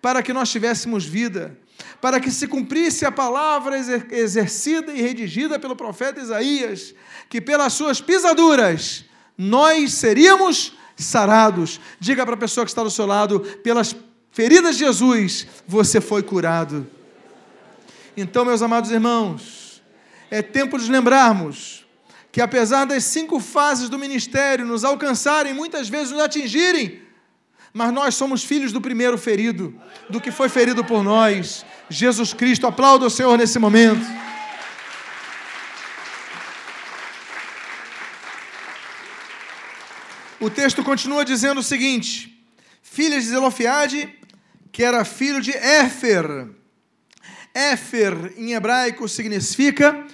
para 0.00 0.22
que 0.22 0.32
nós 0.32 0.50
tivéssemos 0.50 1.04
vida, 1.04 1.58
para 2.00 2.18
que 2.20 2.30
se 2.30 2.46
cumprisse 2.46 3.04
a 3.04 3.12
palavra 3.12 3.76
exercida 4.10 4.92
e 4.92 5.02
redigida 5.02 5.58
pelo 5.58 5.76
profeta 5.76 6.20
Isaías, 6.20 6.94
que 7.28 7.40
pelas 7.40 7.72
suas 7.72 8.00
pisaduras 8.00 9.04
nós 9.36 9.94
seríamos 9.94 10.72
sarados. 10.96 11.80
Diga 12.00 12.24
para 12.24 12.34
a 12.34 12.38
pessoa 12.38 12.64
que 12.64 12.70
está 12.70 12.82
do 12.82 12.90
seu 12.90 13.06
lado: 13.06 13.40
pelas 13.62 13.94
feridas 14.32 14.76
de 14.76 14.84
Jesus, 14.84 15.46
você 15.66 16.00
foi 16.00 16.22
curado. 16.22 16.86
Então, 18.16 18.44
meus 18.44 18.62
amados 18.62 18.90
irmãos, 18.90 19.82
é 20.30 20.42
tempo 20.42 20.78
de 20.78 20.90
lembrarmos 20.90 21.86
que, 22.30 22.40
apesar 22.40 22.84
das 22.84 23.04
cinco 23.04 23.40
fases 23.40 23.88
do 23.88 23.98
ministério 23.98 24.66
nos 24.66 24.84
alcançarem, 24.84 25.54
muitas 25.54 25.88
vezes 25.88 26.12
nos 26.12 26.20
atingirem, 26.20 27.02
mas 27.72 27.92
nós 27.92 28.14
somos 28.14 28.44
filhos 28.44 28.72
do 28.72 28.80
primeiro 28.80 29.16
ferido, 29.16 29.74
do 30.08 30.20
que 30.20 30.30
foi 30.30 30.48
ferido 30.48 30.84
por 30.84 31.02
nós, 31.02 31.64
Jesus 31.88 32.32
Cristo. 32.32 32.66
Aplauda 32.66 33.06
o 33.06 33.10
Senhor 33.10 33.36
nesse 33.36 33.58
momento. 33.58 34.04
O 40.40 40.48
texto 40.48 40.84
continua 40.84 41.24
dizendo 41.24 41.58
o 41.58 41.64
seguinte: 41.64 42.42
filhas 42.82 43.24
de 43.24 43.30
Zelofiade, 43.30 44.08
que 44.70 44.84
era 44.84 45.04
filho 45.04 45.40
de 45.40 45.50
Éfer. 45.50 46.48
Éfer, 47.54 48.34
em 48.36 48.52
hebraico, 48.52 49.08
significa 49.08 50.06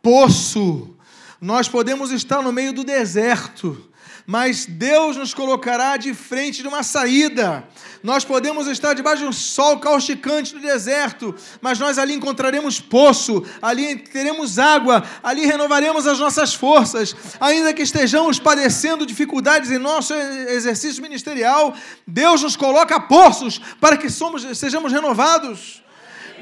poço. 0.00 0.96
Nós 1.42 1.66
podemos 1.66 2.12
estar 2.12 2.40
no 2.40 2.52
meio 2.52 2.72
do 2.72 2.84
deserto, 2.84 3.90
mas 4.24 4.64
Deus 4.64 5.16
nos 5.16 5.34
colocará 5.34 5.96
de 5.96 6.14
frente 6.14 6.62
de 6.62 6.68
uma 6.68 6.84
saída. 6.84 7.66
Nós 8.00 8.24
podemos 8.24 8.68
estar 8.68 8.94
debaixo 8.94 9.24
de 9.24 9.28
um 9.28 9.32
sol 9.32 9.80
causticante 9.80 10.54
no 10.54 10.60
deserto, 10.60 11.34
mas 11.60 11.80
nós 11.80 11.98
ali 11.98 12.14
encontraremos 12.14 12.80
poço, 12.80 13.44
ali 13.60 13.96
teremos 13.96 14.56
água, 14.56 15.02
ali 15.20 15.44
renovaremos 15.44 16.06
as 16.06 16.20
nossas 16.20 16.54
forças. 16.54 17.12
Ainda 17.40 17.74
que 17.74 17.82
estejamos 17.82 18.38
padecendo 18.38 19.04
dificuldades 19.04 19.72
em 19.72 19.78
nosso 19.78 20.14
exercício 20.14 21.02
ministerial, 21.02 21.74
Deus 22.06 22.40
nos 22.42 22.54
coloca 22.54 23.00
poços 23.00 23.60
para 23.80 23.96
que 23.96 24.08
somos, 24.08 24.46
sejamos 24.56 24.92
renovados. 24.92 25.82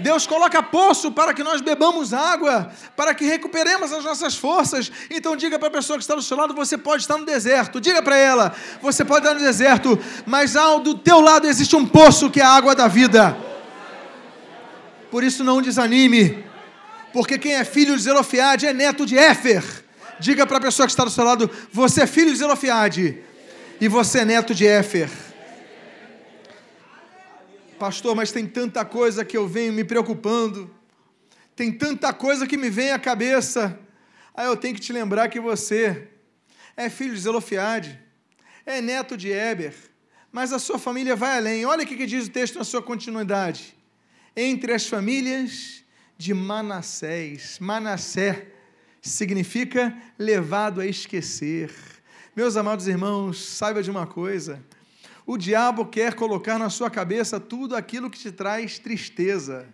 Deus 0.00 0.26
coloca 0.26 0.62
poço 0.62 1.12
para 1.12 1.32
que 1.32 1.42
nós 1.42 1.60
bebamos 1.60 2.12
água, 2.12 2.72
para 2.96 3.14
que 3.14 3.24
recuperemos 3.24 3.92
as 3.92 4.04
nossas 4.04 4.36
forças. 4.36 4.90
Então 5.10 5.36
diga 5.36 5.58
para 5.58 5.68
a 5.68 5.72
pessoa 5.72 5.98
que 5.98 6.02
está 6.02 6.14
do 6.14 6.22
seu 6.22 6.36
lado, 6.36 6.54
você 6.54 6.76
pode 6.76 7.02
estar 7.02 7.18
no 7.18 7.24
deserto. 7.24 7.80
Diga 7.80 8.02
para 8.02 8.16
ela, 8.16 8.54
você 8.80 9.04
pode 9.04 9.26
estar 9.26 9.38
no 9.38 9.44
deserto, 9.44 9.98
mas 10.26 10.56
ao 10.56 10.80
do 10.80 10.94
teu 10.94 11.20
lado 11.20 11.46
existe 11.46 11.76
um 11.76 11.86
poço 11.86 12.30
que 12.30 12.40
é 12.40 12.44
a 12.44 12.48
água 12.48 12.74
da 12.74 12.88
vida. 12.88 13.36
Por 15.10 15.22
isso 15.22 15.44
não 15.44 15.60
desanime, 15.60 16.44
porque 17.12 17.38
quem 17.38 17.54
é 17.54 17.64
filho 17.64 17.96
de 17.96 18.02
Zelofiade 18.02 18.66
é 18.66 18.72
neto 18.72 19.04
de 19.04 19.16
Éfer. 19.16 19.62
Diga 20.18 20.46
para 20.46 20.58
a 20.58 20.60
pessoa 20.60 20.86
que 20.86 20.92
está 20.92 21.04
do 21.04 21.10
seu 21.10 21.24
lado, 21.24 21.50
você 21.72 22.02
é 22.02 22.06
filho 22.06 22.30
de 22.30 22.38
Zelofiade 22.38 23.18
e 23.80 23.88
você 23.88 24.20
é 24.20 24.24
neto 24.24 24.54
de 24.54 24.66
Éfer. 24.66 25.29
Pastor, 27.80 28.14
mas 28.14 28.30
tem 28.30 28.46
tanta 28.46 28.84
coisa 28.84 29.24
que 29.24 29.34
eu 29.34 29.48
venho 29.48 29.72
me 29.72 29.82
preocupando, 29.82 30.70
tem 31.56 31.72
tanta 31.72 32.12
coisa 32.12 32.46
que 32.46 32.58
me 32.58 32.68
vem 32.68 32.90
à 32.90 32.98
cabeça. 32.98 33.80
Aí 34.34 34.46
eu 34.46 34.54
tenho 34.54 34.74
que 34.74 34.82
te 34.82 34.92
lembrar 34.92 35.30
que 35.30 35.40
você 35.40 36.08
é 36.76 36.90
filho 36.90 37.14
de 37.14 37.20
Zelofiade, 37.20 37.98
é 38.66 38.82
neto 38.82 39.16
de 39.16 39.32
Éber, 39.32 39.72
mas 40.30 40.52
a 40.52 40.58
sua 40.58 40.78
família 40.78 41.16
vai 41.16 41.38
além. 41.38 41.64
Olha 41.64 41.82
o 41.84 41.86
que 41.86 42.04
diz 42.04 42.26
o 42.26 42.30
texto 42.30 42.58
na 42.58 42.64
sua 42.64 42.82
continuidade. 42.82 43.74
Entre 44.36 44.74
as 44.74 44.86
famílias 44.86 45.82
de 46.18 46.34
Manassés. 46.34 47.58
Manassé 47.60 48.48
significa 49.00 49.96
levado 50.18 50.82
a 50.82 50.86
esquecer. 50.86 51.72
Meus 52.36 52.58
amados 52.58 52.86
irmãos, 52.86 53.42
saiba 53.42 53.82
de 53.82 53.90
uma 53.90 54.06
coisa 54.06 54.62
o 55.32 55.38
diabo 55.38 55.86
quer 55.86 56.14
colocar 56.14 56.58
na 56.58 56.68
sua 56.68 56.90
cabeça 56.90 57.38
tudo 57.38 57.76
aquilo 57.76 58.10
que 58.10 58.18
te 58.18 58.32
traz 58.32 58.80
tristeza, 58.80 59.64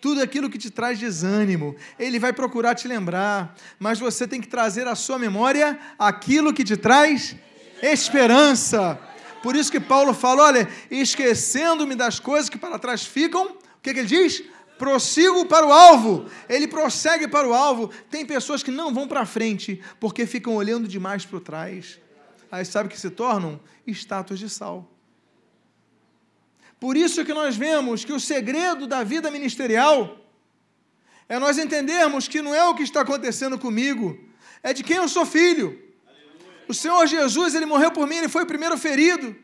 tudo 0.00 0.20
aquilo 0.20 0.50
que 0.50 0.58
te 0.58 0.68
traz 0.68 0.98
desânimo. 0.98 1.76
Ele 1.96 2.18
vai 2.18 2.32
procurar 2.32 2.74
te 2.74 2.88
lembrar, 2.88 3.54
mas 3.78 4.00
você 4.00 4.26
tem 4.26 4.40
que 4.40 4.48
trazer 4.48 4.88
à 4.88 4.96
sua 4.96 5.16
memória 5.16 5.78
aquilo 5.96 6.52
que 6.52 6.64
te 6.64 6.76
traz 6.76 7.36
esperança. 7.80 8.98
Por 9.44 9.54
isso 9.54 9.70
que 9.70 9.78
Paulo 9.78 10.12
fala: 10.12 10.42
olha, 10.42 10.68
esquecendo-me 10.90 11.94
das 11.94 12.18
coisas 12.18 12.50
que 12.50 12.58
para 12.58 12.76
trás 12.76 13.06
ficam, 13.06 13.44
o 13.46 13.80
que, 13.80 13.94
que 13.94 14.00
ele 14.00 14.08
diz? 14.08 14.42
prossigo 14.76 15.46
para 15.46 15.64
o 15.64 15.72
alvo. 15.72 16.26
Ele 16.48 16.66
prossegue 16.66 17.28
para 17.28 17.48
o 17.48 17.54
alvo. 17.54 17.90
Tem 18.10 18.26
pessoas 18.26 18.62
que 18.62 18.72
não 18.72 18.92
vão 18.92 19.06
para 19.06 19.24
frente 19.24 19.80
porque 20.00 20.26
ficam 20.26 20.56
olhando 20.56 20.88
demais 20.88 21.24
para 21.24 21.40
trás. 21.40 21.98
Aí 22.50 22.64
sabe 22.64 22.88
que 22.88 23.00
se 23.00 23.08
tornam 23.08 23.58
estátuas 23.86 24.38
de 24.38 24.50
sal. 24.50 24.95
Por 26.78 26.96
isso 26.96 27.24
que 27.24 27.32
nós 27.32 27.56
vemos 27.56 28.04
que 28.04 28.12
o 28.12 28.20
segredo 28.20 28.86
da 28.86 29.02
vida 29.02 29.30
ministerial 29.30 30.18
é 31.28 31.38
nós 31.38 31.58
entendermos 31.58 32.28
que 32.28 32.42
não 32.42 32.54
é 32.54 32.64
o 32.68 32.74
que 32.74 32.82
está 32.82 33.00
acontecendo 33.00 33.58
comigo, 33.58 34.18
é 34.62 34.72
de 34.72 34.84
quem 34.84 34.96
eu 34.96 35.08
sou 35.08 35.26
filho. 35.26 35.82
O 36.68 36.74
Senhor 36.74 37.06
Jesus, 37.06 37.54
ele 37.54 37.66
morreu 37.66 37.90
por 37.90 38.06
mim, 38.06 38.16
ele 38.16 38.28
foi 38.28 38.42
o 38.42 38.46
primeiro 38.46 38.76
ferido. 38.76 39.34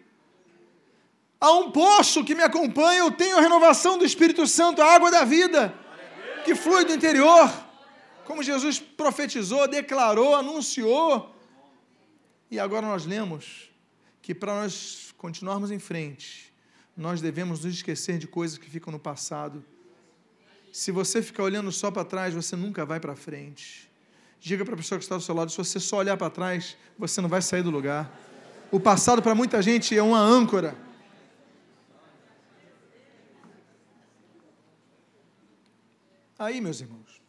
Há 1.40 1.52
um 1.52 1.72
poço 1.72 2.24
que 2.24 2.34
me 2.34 2.42
acompanha, 2.42 3.00
eu 3.00 3.10
tenho 3.10 3.36
a 3.36 3.40
renovação 3.40 3.98
do 3.98 4.04
Espírito 4.04 4.46
Santo, 4.46 4.80
a 4.80 4.94
água 4.94 5.10
da 5.10 5.24
vida, 5.24 5.74
que 6.44 6.54
flui 6.54 6.84
do 6.84 6.92
interior. 6.92 7.50
Como 8.24 8.42
Jesus 8.42 8.78
profetizou, 8.78 9.66
declarou, 9.66 10.36
anunciou. 10.36 11.34
E 12.48 12.60
agora 12.60 12.86
nós 12.86 13.04
lemos 13.06 13.70
que 14.20 14.34
para 14.34 14.54
nós 14.54 15.12
continuarmos 15.18 15.72
em 15.72 15.80
frente, 15.80 16.51
nós 16.96 17.20
devemos 17.20 17.64
nos 17.64 17.74
esquecer 17.74 18.18
de 18.18 18.26
coisas 18.26 18.58
que 18.58 18.68
ficam 18.68 18.92
no 18.92 18.98
passado. 18.98 19.64
Se 20.72 20.90
você 20.90 21.22
ficar 21.22 21.42
olhando 21.42 21.70
só 21.72 21.90
para 21.90 22.04
trás, 22.04 22.34
você 22.34 22.56
nunca 22.56 22.84
vai 22.84 23.00
para 23.00 23.16
frente. 23.16 23.90
Diga 24.40 24.64
para 24.64 24.74
a 24.74 24.76
pessoa 24.76 24.98
que 24.98 25.04
está 25.04 25.16
do 25.16 25.22
seu 25.22 25.34
lado: 25.34 25.50
se 25.50 25.56
você 25.56 25.78
só 25.78 25.98
olhar 25.98 26.16
para 26.16 26.30
trás, 26.30 26.76
você 26.98 27.20
não 27.20 27.28
vai 27.28 27.40
sair 27.40 27.62
do 27.62 27.70
lugar. 27.70 28.10
O 28.70 28.80
passado, 28.80 29.22
para 29.22 29.34
muita 29.34 29.60
gente, 29.62 29.96
é 29.96 30.02
uma 30.02 30.18
âncora. 30.18 30.76
Aí, 36.38 36.60
meus 36.60 36.80
irmãos, 36.80 37.22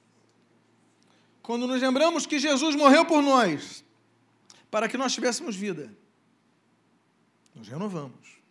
quando 1.44 1.68
nos 1.68 1.80
lembramos 1.82 2.26
que 2.26 2.40
Jesus 2.40 2.76
morreu 2.76 3.06
por 3.06 3.22
nós, 3.22 3.86
para 4.72 4.88
que 4.88 4.98
nós 4.98 5.14
tivéssemos 5.14 5.56
vida, 5.56 5.94
nos 7.54 7.68
renovamos. 7.68 8.43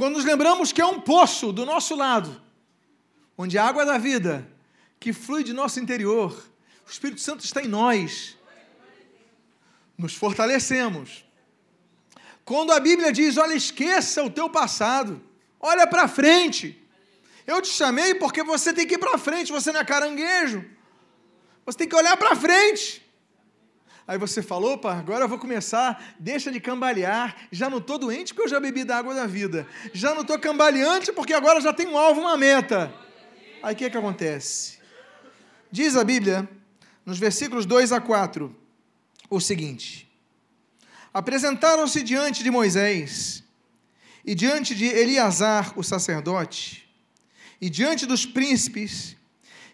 Quando 0.00 0.14
nos 0.14 0.24
lembramos 0.24 0.72
que 0.72 0.80
é 0.80 0.86
um 0.86 0.98
poço 0.98 1.52
do 1.52 1.66
nosso 1.66 1.94
lado, 1.94 2.40
onde 3.36 3.58
a 3.58 3.66
água 3.66 3.84
da 3.84 3.98
vida, 3.98 4.50
que 4.98 5.12
flui 5.12 5.44
de 5.44 5.52
nosso 5.52 5.78
interior, 5.78 6.32
o 6.86 6.90
Espírito 6.90 7.20
Santo 7.20 7.44
está 7.44 7.62
em 7.62 7.68
nós, 7.68 8.34
nos 9.98 10.14
fortalecemos. 10.14 11.22
Quando 12.46 12.72
a 12.72 12.80
Bíblia 12.80 13.12
diz: 13.12 13.36
olha, 13.36 13.52
esqueça 13.52 14.24
o 14.24 14.30
teu 14.30 14.48
passado, 14.48 15.20
olha 15.60 15.86
para 15.86 16.08
frente. 16.08 16.82
Eu 17.46 17.60
te 17.60 17.68
chamei 17.68 18.14
porque 18.14 18.42
você 18.42 18.72
tem 18.72 18.86
que 18.86 18.94
ir 18.94 18.98
para 18.98 19.18
frente, 19.18 19.52
você 19.52 19.70
não 19.70 19.80
é 19.80 19.84
caranguejo. 19.84 20.64
Você 21.66 21.76
tem 21.76 21.86
que 21.86 21.94
olhar 21.94 22.16
para 22.16 22.34
frente. 22.34 23.06
Aí 24.10 24.18
você 24.18 24.42
falou, 24.42 24.72
opa, 24.72 24.92
agora 24.92 25.22
eu 25.22 25.28
vou 25.28 25.38
começar, 25.38 26.16
deixa 26.18 26.50
de 26.50 26.58
cambalear. 26.58 27.46
Já 27.52 27.70
não 27.70 27.78
estou 27.78 27.96
doente 27.96 28.34
porque 28.34 28.48
eu 28.48 28.50
já 28.50 28.58
bebi 28.58 28.82
da 28.82 28.96
água 28.96 29.14
da 29.14 29.24
vida. 29.24 29.68
Já 29.92 30.12
não 30.12 30.22
estou 30.22 30.36
cambaleante 30.36 31.12
porque 31.12 31.32
agora 31.32 31.60
já 31.60 31.72
tenho 31.72 31.92
um 31.92 31.96
alvo, 31.96 32.22
uma 32.22 32.36
meta. 32.36 32.92
Aí 33.62 33.72
o 33.72 33.76
que, 33.76 33.84
é 33.84 33.90
que 33.90 33.96
acontece? 33.96 34.80
Diz 35.70 35.94
a 35.94 36.02
Bíblia 36.02 36.48
nos 37.06 37.20
versículos 37.20 37.64
2 37.64 37.92
a 37.92 38.00
4, 38.00 38.52
o 39.30 39.40
seguinte: 39.40 40.10
Apresentaram-se 41.14 42.02
diante 42.02 42.42
de 42.42 42.50
Moisés 42.50 43.44
e 44.24 44.34
diante 44.34 44.74
de 44.74 44.86
Eleazar, 44.86 45.72
o 45.78 45.84
sacerdote, 45.84 46.84
e 47.60 47.70
diante 47.70 48.06
dos 48.06 48.26
príncipes, 48.26 49.16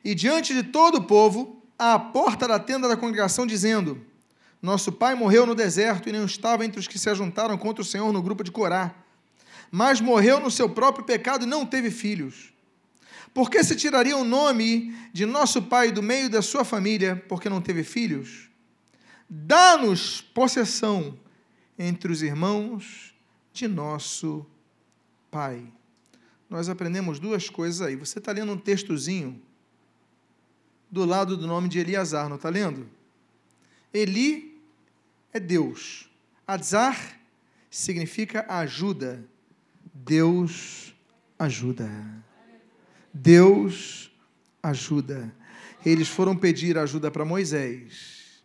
e 0.05 0.15
diante 0.15 0.53
de 0.53 0.63
todo 0.63 0.97
o 0.97 1.05
povo, 1.05 1.63
à 1.79 1.99
porta 1.99 2.47
da 2.47 2.59
tenda 2.59 2.87
da 2.87 2.99
congregação, 2.99 3.47
dizendo: 3.47 4.06
Nosso 4.67 4.91
pai 4.91 5.15
morreu 5.15 5.47
no 5.47 5.55
deserto 5.55 6.09
e 6.09 6.13
não 6.13 6.25
estava 6.25 6.65
entre 6.65 6.81
os 6.81 6.89
que 6.89 6.99
se 6.99 7.09
ajuntaram 7.09 7.57
contra 7.57 7.83
o 7.83 7.85
Senhor 7.85 8.13
no 8.13 8.21
grupo 8.21 8.43
de 8.43 8.51
Corá, 8.51 8.93
mas 9.71 10.01
morreu 10.01 10.41
no 10.41 10.51
seu 10.51 10.69
próprio 10.69 11.05
pecado 11.05 11.45
e 11.45 11.47
não 11.47 11.65
teve 11.65 11.89
filhos. 11.89 12.53
Por 13.33 13.49
que 13.49 13.63
se 13.63 13.77
tiraria 13.77 14.17
o 14.17 14.25
nome 14.25 14.93
de 15.13 15.25
nosso 15.25 15.63
pai 15.63 15.93
do 15.93 16.03
meio 16.03 16.29
da 16.29 16.43
sua 16.43 16.65
família, 16.65 17.25
porque 17.29 17.49
não 17.49 17.61
teve 17.61 17.85
filhos? 17.85 18.49
Dá-nos 19.31 20.21
possessão 20.21 21.17
entre 21.79 22.11
os 22.11 22.21
irmãos 22.21 23.15
de 23.53 23.69
nosso 23.69 24.45
pai. 25.31 25.65
Nós 26.51 26.69
aprendemos 26.69 27.21
duas 27.21 27.49
coisas 27.49 27.83
aí. 27.83 27.95
Você 27.95 28.19
está 28.19 28.33
lendo 28.33 28.51
um 28.51 28.59
textozinho 28.59 29.41
do 30.91 31.05
lado 31.05 31.37
do 31.37 31.47
nome 31.47 31.69
de 31.69 31.79
Eliazar, 31.79 32.29
não 32.29 32.35
está 32.35 32.49
lendo? 32.49 32.89
Eli 33.95 34.56
é 35.33 35.41
Deus. 35.41 36.09
Azar 36.47 37.21
significa 37.71 38.45
ajuda. 38.49 39.25
Deus 39.93 40.95
ajuda. 41.39 41.91
Deus 43.13 44.11
ajuda. 44.63 45.35
Eles 45.85 46.09
foram 46.09 46.37
pedir 46.37 46.77
ajuda 46.79 47.11
para 47.11 47.25
Moisés, 47.25 48.43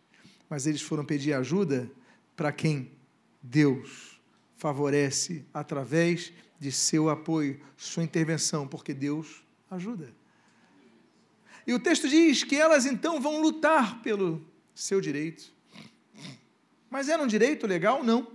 mas 0.48 0.66
eles 0.66 0.80
foram 0.80 1.04
pedir 1.04 1.32
ajuda 1.32 1.90
para 2.36 2.52
quem 2.52 2.92
Deus 3.42 4.20
favorece 4.56 5.44
através 5.52 6.32
de 6.60 6.70
seu 6.70 7.08
apoio, 7.08 7.60
sua 7.76 8.04
intervenção, 8.04 8.68
porque 8.68 8.94
Deus 8.94 9.42
ajuda. 9.68 10.14
E 11.66 11.74
o 11.74 11.78
texto 11.80 12.08
diz 12.08 12.44
que 12.44 12.56
elas 12.56 12.86
então 12.86 13.20
vão 13.20 13.40
lutar 13.40 14.02
pelo 14.02 14.44
seu 14.74 15.00
direito. 15.00 15.52
Mas 16.92 17.08
era 17.08 17.22
um 17.22 17.26
direito 17.26 17.66
legal? 17.66 18.04
Não. 18.04 18.30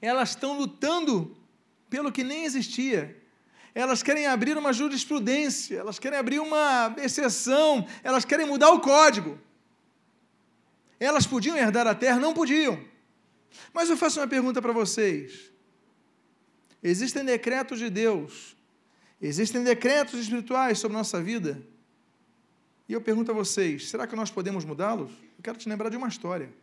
Elas 0.00 0.30
estão 0.30 0.56
lutando 0.56 1.36
pelo 1.90 2.10
que 2.10 2.24
nem 2.24 2.46
existia. 2.46 3.22
Elas 3.74 4.02
querem 4.02 4.26
abrir 4.26 4.56
uma 4.56 4.72
jurisprudência, 4.72 5.76
elas 5.76 5.98
querem 5.98 6.18
abrir 6.18 6.40
uma 6.40 6.94
exceção, 6.96 7.86
elas 8.02 8.24
querem 8.24 8.46
mudar 8.46 8.70
o 8.70 8.80
código. 8.80 9.38
Elas 10.98 11.26
podiam 11.26 11.54
herdar 11.54 11.86
a 11.86 11.94
terra? 11.94 12.18
Não 12.18 12.32
podiam. 12.32 12.82
Mas 13.74 13.90
eu 13.90 13.96
faço 13.98 14.18
uma 14.18 14.26
pergunta 14.26 14.62
para 14.62 14.72
vocês. 14.72 15.52
Existem 16.82 17.22
decretos 17.26 17.78
de 17.78 17.90
Deus, 17.90 18.56
existem 19.20 19.62
decretos 19.62 20.18
espirituais 20.18 20.78
sobre 20.78 20.96
nossa 20.96 21.22
vida. 21.22 21.62
E 22.88 22.94
eu 22.94 23.02
pergunto 23.02 23.30
a 23.30 23.34
vocês: 23.34 23.90
será 23.90 24.06
que 24.06 24.16
nós 24.16 24.30
podemos 24.30 24.64
mudá-los? 24.64 25.10
Eu 25.36 25.42
quero 25.42 25.58
te 25.58 25.68
lembrar 25.68 25.90
de 25.90 25.98
uma 25.98 26.08
história. 26.08 26.62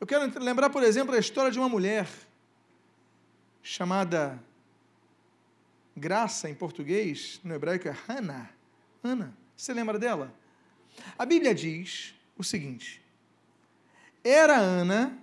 Eu 0.00 0.06
quero 0.06 0.38
lembrar, 0.42 0.70
por 0.70 0.82
exemplo, 0.82 1.14
a 1.14 1.18
história 1.18 1.50
de 1.50 1.58
uma 1.58 1.68
mulher 1.68 2.08
chamada 3.62 4.42
graça 5.96 6.50
em 6.50 6.54
português, 6.54 7.40
no 7.44 7.54
hebraico 7.54 7.88
é 7.88 7.96
Hannah. 8.06 8.50
Ana, 9.02 9.36
você 9.56 9.72
lembra 9.72 9.98
dela? 9.98 10.34
A 11.18 11.24
Bíblia 11.24 11.54
diz 11.54 12.14
o 12.36 12.42
seguinte: 12.44 13.02
Era 14.22 14.58
Ana 14.58 15.18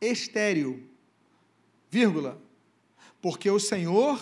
estéril, 0.00 0.88
vírgula, 1.90 2.40
porque 3.20 3.50
o 3.50 3.60
Senhor 3.60 4.20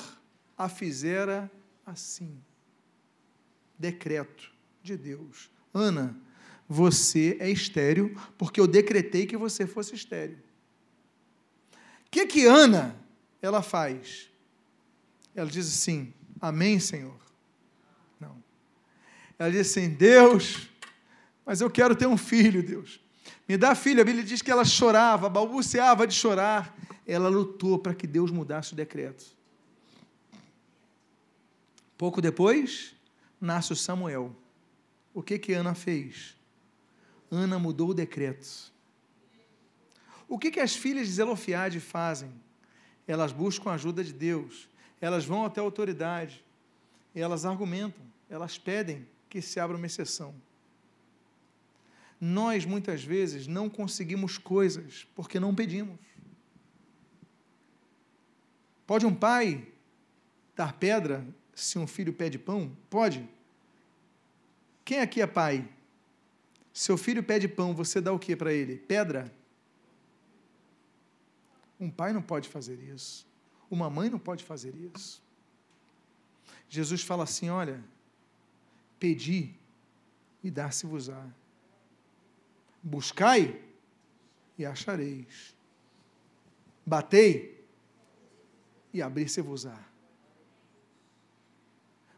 a 0.57 0.69
fizera 0.69 1.51
assim. 1.85 2.43
Decreto 3.79 4.51
de 4.83 4.97
Deus. 4.97 5.51
Ana, 5.73 6.19
você 6.69 7.37
é 7.41 7.51
estéril 7.51 8.17
porque 8.37 8.61
eu 8.61 8.67
decretei 8.67 9.27
que 9.27 9.37
você 9.37 9.67
fosse 9.67 9.95
estéril. 9.95 10.39
O 12.07 12.11
que 12.11 12.27
que 12.27 12.47
Ana 12.47 12.97
ela 13.41 13.63
faz? 13.63 14.29
Ela 15.35 15.49
diz 15.49 15.67
assim: 15.67 16.13
Amém, 16.41 16.81
Senhor. 16.81 17.17
Não. 18.21 18.43
Ela 19.39 19.51
diz 19.51 19.71
assim: 19.71 19.91
Deus, 19.91 20.69
mas 21.45 21.61
eu 21.61 21.71
quero 21.71 21.95
ter 21.95 22.07
um 22.07 22.17
filho, 22.17 22.63
Deus. 22.63 23.01
Me 23.49 23.57
dá 23.57 23.75
filho. 23.75 24.01
A 24.01 24.05
Bíblia 24.05 24.25
diz 24.25 24.43
que 24.43 24.51
ela 24.51 24.65
chorava, 24.65 25.29
balbuciava 25.29 26.07
de 26.07 26.15
chorar. 26.15 26.77
Ela 27.07 27.29
lutou 27.29 27.79
para 27.79 27.95
que 27.95 28.07
Deus 28.07 28.31
mudasse 28.31 28.73
o 28.73 28.77
decreto. 28.77 29.25
Pouco 31.97 32.21
depois, 32.21 32.95
nasce 33.41 33.73
o 33.73 33.77
Samuel. 33.77 34.35
O 35.15 35.23
que 35.23 35.39
que 35.39 35.53
Ana 35.53 35.75
fez? 35.75 36.36
Ana 37.31 37.59
mudou 37.59 37.91
o 37.91 37.95
decreto. 37.95 38.73
O 40.29 40.39
que 40.39 40.51
que 40.51 40.61
as 40.61 40.75
filhas 40.75 41.07
de 41.07 41.15
Zelofiade 41.15 41.81
fazem? 41.81 42.33
Elas 43.07 43.33
buscam 43.33 43.71
a 43.71 43.75
ajuda 43.75 44.03
de 44.03 44.13
Deus 44.13 44.69
elas 45.01 45.25
vão 45.25 45.45
até 45.45 45.61
a 45.61 45.65
autoridade, 45.65 46.45
elas 47.15 47.45
argumentam, 47.45 48.05
elas 48.29 48.59
pedem 48.59 49.07
que 49.29 49.43
se 49.43 49.61
abra 49.61 49.77
uma 49.77 49.87
exceção. 49.87 50.35
Nós, 52.21 52.65
muitas 52.65 53.05
vezes, 53.05 53.47
não 53.47 53.69
conseguimos 53.69 54.39
coisas 54.39 55.07
porque 55.15 55.39
não 55.39 55.55
pedimos. 55.55 55.99
Pode 58.87 59.05
um 59.05 59.15
pai 59.15 59.67
dar 60.55 60.73
pedra 60.73 61.27
se 61.55 61.79
um 61.79 61.87
filho 61.87 62.13
pede 62.13 62.39
pão? 62.39 62.75
Pode. 62.89 63.29
Quem 64.85 65.01
aqui 65.01 65.21
é 65.21 65.27
pai? 65.27 65.69
Seu 66.77 66.99
filho 66.99 67.23
pede 67.23 67.49
pão, 67.49 67.75
você 67.75 68.03
dá 68.03 68.13
o 68.13 68.19
que 68.19 68.37
para 68.37 68.53
ele? 68.53 68.77
Pedra? 68.77 69.35
Um 71.81 71.91
pai 71.91 72.13
não 72.13 72.21
pode 72.21 72.51
fazer 72.51 72.79
isso. 72.95 73.27
Uma 73.71 73.89
mãe 73.89 74.11
não 74.11 74.19
pode 74.19 74.45
fazer 74.45 74.75
isso. 74.95 75.23
Jesus 76.69 77.03
fala 77.03 77.25
assim: 77.25 77.49
olha, 77.49 77.83
pedi 79.01 79.55
e 80.45 80.51
dar-se-vos-á. 80.51 81.27
Buscai 82.83 83.59
e 84.59 84.67
achareis. 84.67 85.57
Batei 86.85 87.67
e 88.93 89.01
abrir-se-vos-á. 89.01 89.83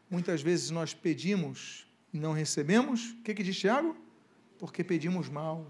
Muitas 0.09 0.41
vezes 0.41 0.69
nós 0.69 0.93
pedimos 0.93 1.87
e 2.13 2.19
não 2.19 2.33
recebemos. 2.33 3.11
O 3.11 3.21
que, 3.21 3.33
que 3.33 3.41
diz 3.41 3.57
Tiago? 3.57 4.08
Porque 4.59 4.83
pedimos 4.83 5.27
mal. 5.29 5.65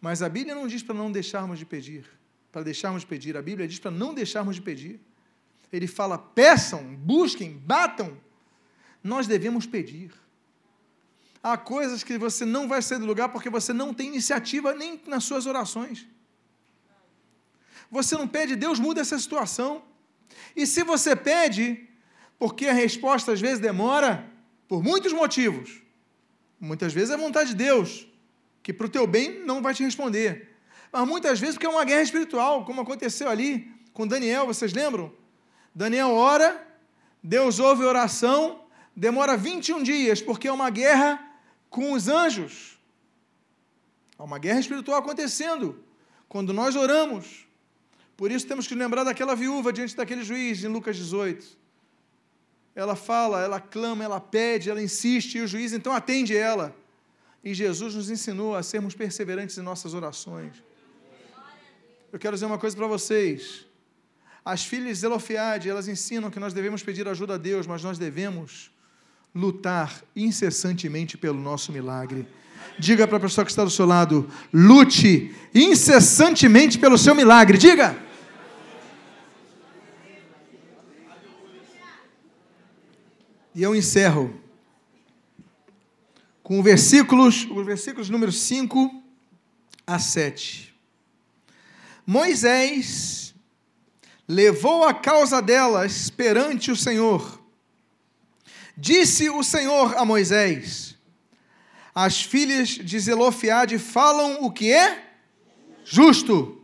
Mas 0.00 0.20
a 0.20 0.28
Bíblia 0.28 0.54
não 0.54 0.66
diz 0.66 0.82
para 0.82 0.94
não 0.94 1.10
deixarmos 1.10 1.58
de 1.58 1.64
pedir 1.64 2.18
para 2.50 2.62
deixarmos 2.62 3.02
de 3.02 3.06
pedir. 3.06 3.36
A 3.36 3.42
Bíblia 3.42 3.68
diz 3.68 3.78
para 3.78 3.90
não 3.90 4.14
deixarmos 4.14 4.56
de 4.56 4.62
pedir. 4.62 5.00
Ele 5.72 5.86
fala: 5.86 6.18
peçam, 6.18 6.82
busquem, 6.96 7.52
batam. 7.58 8.18
Nós 9.02 9.26
devemos 9.26 9.66
pedir. 9.66 10.12
Há 11.42 11.56
coisas 11.56 12.02
que 12.02 12.18
você 12.18 12.44
não 12.44 12.66
vai 12.66 12.82
sair 12.82 12.98
do 12.98 13.06
lugar 13.06 13.28
porque 13.28 13.48
você 13.48 13.72
não 13.72 13.94
tem 13.94 14.08
iniciativa 14.08 14.74
nem 14.74 15.00
nas 15.06 15.24
suas 15.24 15.46
orações. 15.46 16.06
Você 17.90 18.16
não 18.16 18.26
pede, 18.26 18.56
Deus 18.56 18.78
muda 18.78 19.00
essa 19.00 19.18
situação. 19.18 19.82
E 20.54 20.66
se 20.66 20.82
você 20.82 21.14
pede, 21.14 21.88
porque 22.38 22.66
a 22.66 22.72
resposta 22.72 23.32
às 23.32 23.40
vezes 23.40 23.60
demora, 23.60 24.28
por 24.66 24.82
muitos 24.82 25.12
motivos, 25.12 25.80
muitas 26.60 26.92
vezes 26.92 27.10
é 27.10 27.16
vontade 27.16 27.50
de 27.50 27.56
Deus, 27.56 28.06
que 28.62 28.72
para 28.72 28.86
o 28.86 28.90
teu 28.90 29.06
bem 29.06 29.44
não 29.44 29.62
vai 29.62 29.74
te 29.74 29.82
responder 29.82 30.48
mas 30.92 31.06
muitas 31.06 31.38
vezes 31.38 31.54
porque 31.56 31.66
é 31.66 31.70
uma 31.70 31.84
guerra 31.84 32.02
espiritual, 32.02 32.64
como 32.64 32.80
aconteceu 32.80 33.28
ali 33.28 33.70
com 33.92 34.06
Daniel, 34.06 34.46
vocês 34.46 34.72
lembram? 34.72 35.12
Daniel 35.74 36.10
ora, 36.10 36.66
Deus 37.22 37.58
ouve 37.58 37.84
a 37.84 37.88
oração, 37.88 38.64
demora 38.96 39.36
21 39.36 39.82
dias, 39.82 40.22
porque 40.22 40.48
é 40.48 40.52
uma 40.52 40.70
guerra 40.70 41.20
com 41.68 41.92
os 41.92 42.08
anjos. 42.08 42.78
Há 44.18 44.24
uma 44.24 44.38
guerra 44.38 44.60
espiritual 44.60 44.98
acontecendo 44.98 45.84
quando 46.28 46.52
nós 46.52 46.74
oramos. 46.74 47.46
Por 48.16 48.32
isso 48.32 48.46
temos 48.46 48.66
que 48.66 48.74
lembrar 48.74 49.04
daquela 49.04 49.36
viúva 49.36 49.72
diante 49.72 49.94
daquele 49.94 50.24
juiz, 50.24 50.64
em 50.64 50.68
Lucas 50.68 50.96
18. 50.96 51.56
Ela 52.78 52.94
fala, 52.94 53.42
ela 53.42 53.58
clama, 53.58 54.04
ela 54.04 54.20
pede, 54.20 54.70
ela 54.70 54.80
insiste, 54.80 55.36
e 55.36 55.40
o 55.40 55.48
juiz 55.48 55.72
então 55.72 55.92
atende 55.92 56.36
ela. 56.36 56.72
E 57.42 57.52
Jesus 57.52 57.96
nos 57.96 58.08
ensinou 58.08 58.54
a 58.54 58.62
sermos 58.62 58.94
perseverantes 58.94 59.58
em 59.58 59.62
nossas 59.62 59.94
orações. 59.94 60.62
Eu 62.12 62.20
quero 62.20 62.36
dizer 62.36 62.46
uma 62.46 62.56
coisa 62.56 62.76
para 62.76 62.86
vocês. 62.86 63.66
As 64.44 64.64
filhas 64.64 64.90
de 64.90 65.00
Zelofiade, 65.00 65.68
elas 65.68 65.88
ensinam 65.88 66.30
que 66.30 66.38
nós 66.38 66.52
devemos 66.52 66.80
pedir 66.80 67.08
ajuda 67.08 67.34
a 67.34 67.36
Deus, 67.36 67.66
mas 67.66 67.82
nós 67.82 67.98
devemos 67.98 68.70
lutar 69.34 70.00
incessantemente 70.14 71.18
pelo 71.18 71.40
nosso 71.40 71.72
milagre. 71.72 72.28
Diga 72.78 73.08
para 73.08 73.16
a 73.16 73.20
pessoa 73.20 73.44
que 73.44 73.50
está 73.50 73.64
do 73.64 73.70
seu 73.70 73.86
lado: 73.86 74.30
lute 74.52 75.34
incessantemente 75.52 76.78
pelo 76.78 76.96
seu 76.96 77.12
milagre. 77.12 77.58
Diga. 77.58 78.07
E 83.58 83.62
eu 83.64 83.74
encerro 83.74 84.40
com 86.44 86.62
versículos, 86.62 87.44
os 87.50 87.66
versículos 87.66 88.08
número 88.08 88.30
5 88.30 89.02
a 89.84 89.98
7. 89.98 90.72
Moisés 92.06 93.34
levou 94.28 94.84
a 94.84 94.94
causa 94.94 95.42
delas 95.42 96.08
perante 96.08 96.70
o 96.70 96.76
Senhor. 96.76 97.42
Disse 98.76 99.28
o 99.28 99.42
Senhor 99.42 99.96
a 99.96 100.04
Moisés: 100.04 100.96
As 101.92 102.22
filhas 102.22 102.68
de 102.68 102.96
Zelofiade 103.00 103.76
falam 103.76 104.44
o 104.44 104.52
que 104.52 104.72
é 104.72 105.04
justo. 105.84 106.62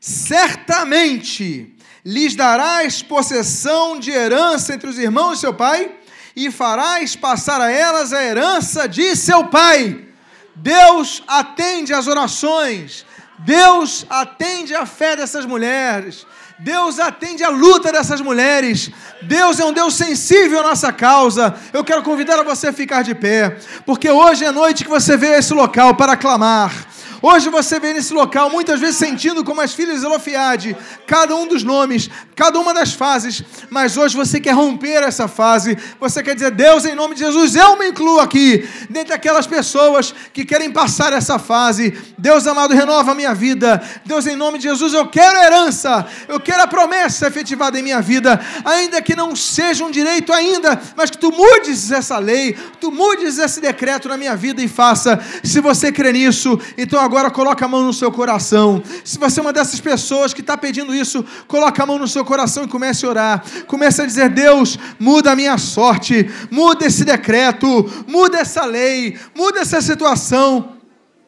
Certamente 0.00 1.76
lhes 2.04 2.34
darás 2.34 3.02
possessão 3.04 4.00
de 4.00 4.10
herança 4.10 4.74
entre 4.74 4.90
os 4.90 4.98
irmãos 4.98 5.34
de 5.34 5.40
seu 5.42 5.54
pai, 5.54 5.97
e 6.34 6.50
farás 6.50 7.16
passar 7.16 7.60
a 7.60 7.70
elas 7.70 8.12
a 8.12 8.22
herança 8.22 8.88
de 8.88 9.14
seu 9.16 9.44
pai. 9.44 10.06
Deus 10.54 11.22
atende 11.26 11.94
às 11.94 12.06
orações, 12.06 13.06
Deus 13.38 14.04
atende 14.10 14.74
à 14.74 14.84
fé 14.84 15.14
dessas 15.16 15.46
mulheres, 15.46 16.26
Deus 16.58 16.98
atende 16.98 17.44
a 17.44 17.50
luta 17.50 17.92
dessas 17.92 18.20
mulheres. 18.20 18.90
Deus 19.22 19.60
é 19.60 19.64
um 19.64 19.72
Deus 19.72 19.94
sensível 19.94 20.60
à 20.60 20.64
nossa 20.64 20.92
causa. 20.92 21.54
Eu 21.72 21.84
quero 21.84 22.02
convidar 22.02 22.40
a 22.40 22.42
você 22.42 22.68
a 22.68 22.72
ficar 22.72 23.02
de 23.02 23.14
pé, 23.14 23.56
porque 23.86 24.10
hoje 24.10 24.44
é 24.44 24.50
noite 24.50 24.82
que 24.82 24.90
você 24.90 25.16
veio 25.16 25.34
a 25.34 25.38
esse 25.38 25.54
local 25.54 25.94
para 25.94 26.16
clamar. 26.16 26.72
Hoje 27.20 27.50
você 27.50 27.80
vem 27.80 27.94
nesse 27.94 28.12
local, 28.14 28.48
muitas 28.48 28.78
vezes 28.78 28.96
sentindo 28.96 29.42
como 29.42 29.60
as 29.60 29.74
filhas 29.74 30.00
de 30.00 30.06
Elofiade, 30.06 30.76
cada 31.04 31.34
um 31.34 31.48
dos 31.48 31.64
nomes, 31.64 32.08
cada 32.36 32.60
uma 32.60 32.72
das 32.72 32.92
fases, 32.92 33.42
mas 33.68 33.96
hoje 33.96 34.16
você 34.16 34.38
quer 34.38 34.52
romper 34.52 35.02
essa 35.02 35.26
fase, 35.26 35.76
você 35.98 36.22
quer 36.22 36.34
dizer, 36.34 36.52
Deus, 36.52 36.84
em 36.84 36.94
nome 36.94 37.16
de 37.16 37.24
Jesus, 37.24 37.56
eu 37.56 37.76
me 37.76 37.88
incluo 37.88 38.20
aqui, 38.20 38.68
dentre 38.88 39.12
aquelas 39.12 39.48
pessoas 39.48 40.14
que 40.32 40.44
querem 40.44 40.70
passar 40.70 41.12
essa 41.12 41.40
fase. 41.40 41.98
Deus 42.16 42.46
amado, 42.46 42.72
renova 42.72 43.10
a 43.10 43.14
minha 43.14 43.34
vida. 43.34 43.82
Deus, 44.06 44.26
em 44.28 44.36
nome 44.36 44.58
de 44.58 44.68
Jesus, 44.68 44.94
eu 44.94 45.08
quero 45.08 45.38
a 45.38 45.44
herança, 45.44 46.06
eu 46.28 46.38
quero 46.38 46.62
a 46.62 46.66
promessa 46.68 47.26
efetivada 47.26 47.78
em 47.78 47.82
minha 47.82 48.00
vida, 48.00 48.40
ainda 48.64 49.02
que 49.02 49.16
não 49.16 49.34
seja 49.34 49.84
um 49.84 49.90
direito 49.90 50.32
ainda, 50.32 50.80
mas 50.96 51.10
que 51.10 51.18
tu 51.18 51.32
mudes 51.32 51.90
essa 51.90 52.18
lei, 52.18 52.56
tu 52.80 52.92
mudes 52.92 53.38
esse 53.38 53.60
decreto 53.60 54.08
na 54.08 54.16
minha 54.16 54.36
vida 54.36 54.62
e 54.62 54.68
faça. 54.68 55.18
Se 55.42 55.60
você 55.60 55.90
crê 55.90 56.12
nisso, 56.12 56.56
então 56.76 57.00
agora 57.00 57.07
coloca 57.08 57.64
a 57.64 57.68
mão 57.68 57.82
no 57.82 57.92
seu 57.92 58.10
coração. 58.10 58.82
Se 59.04 59.18
você 59.18 59.40
é 59.40 59.42
uma 59.42 59.52
dessas 59.52 59.80
pessoas 59.80 60.32
que 60.32 60.40
está 60.40 60.56
pedindo 60.56 60.94
isso, 60.94 61.24
coloca 61.46 61.82
a 61.82 61.86
mão 61.86 61.98
no 61.98 62.08
seu 62.08 62.24
coração 62.24 62.64
e 62.64 62.68
comece 62.68 63.04
a 63.04 63.08
orar. 63.08 63.44
Comece 63.66 64.02
a 64.02 64.06
dizer: 64.06 64.28
Deus, 64.30 64.78
muda 64.98 65.32
a 65.32 65.36
minha 65.36 65.58
sorte, 65.58 66.30
muda 66.50 66.86
esse 66.86 67.04
decreto, 67.04 67.66
muda 68.06 68.38
essa 68.38 68.64
lei, 68.64 69.18
muda 69.34 69.60
essa 69.60 69.80
situação 69.80 70.77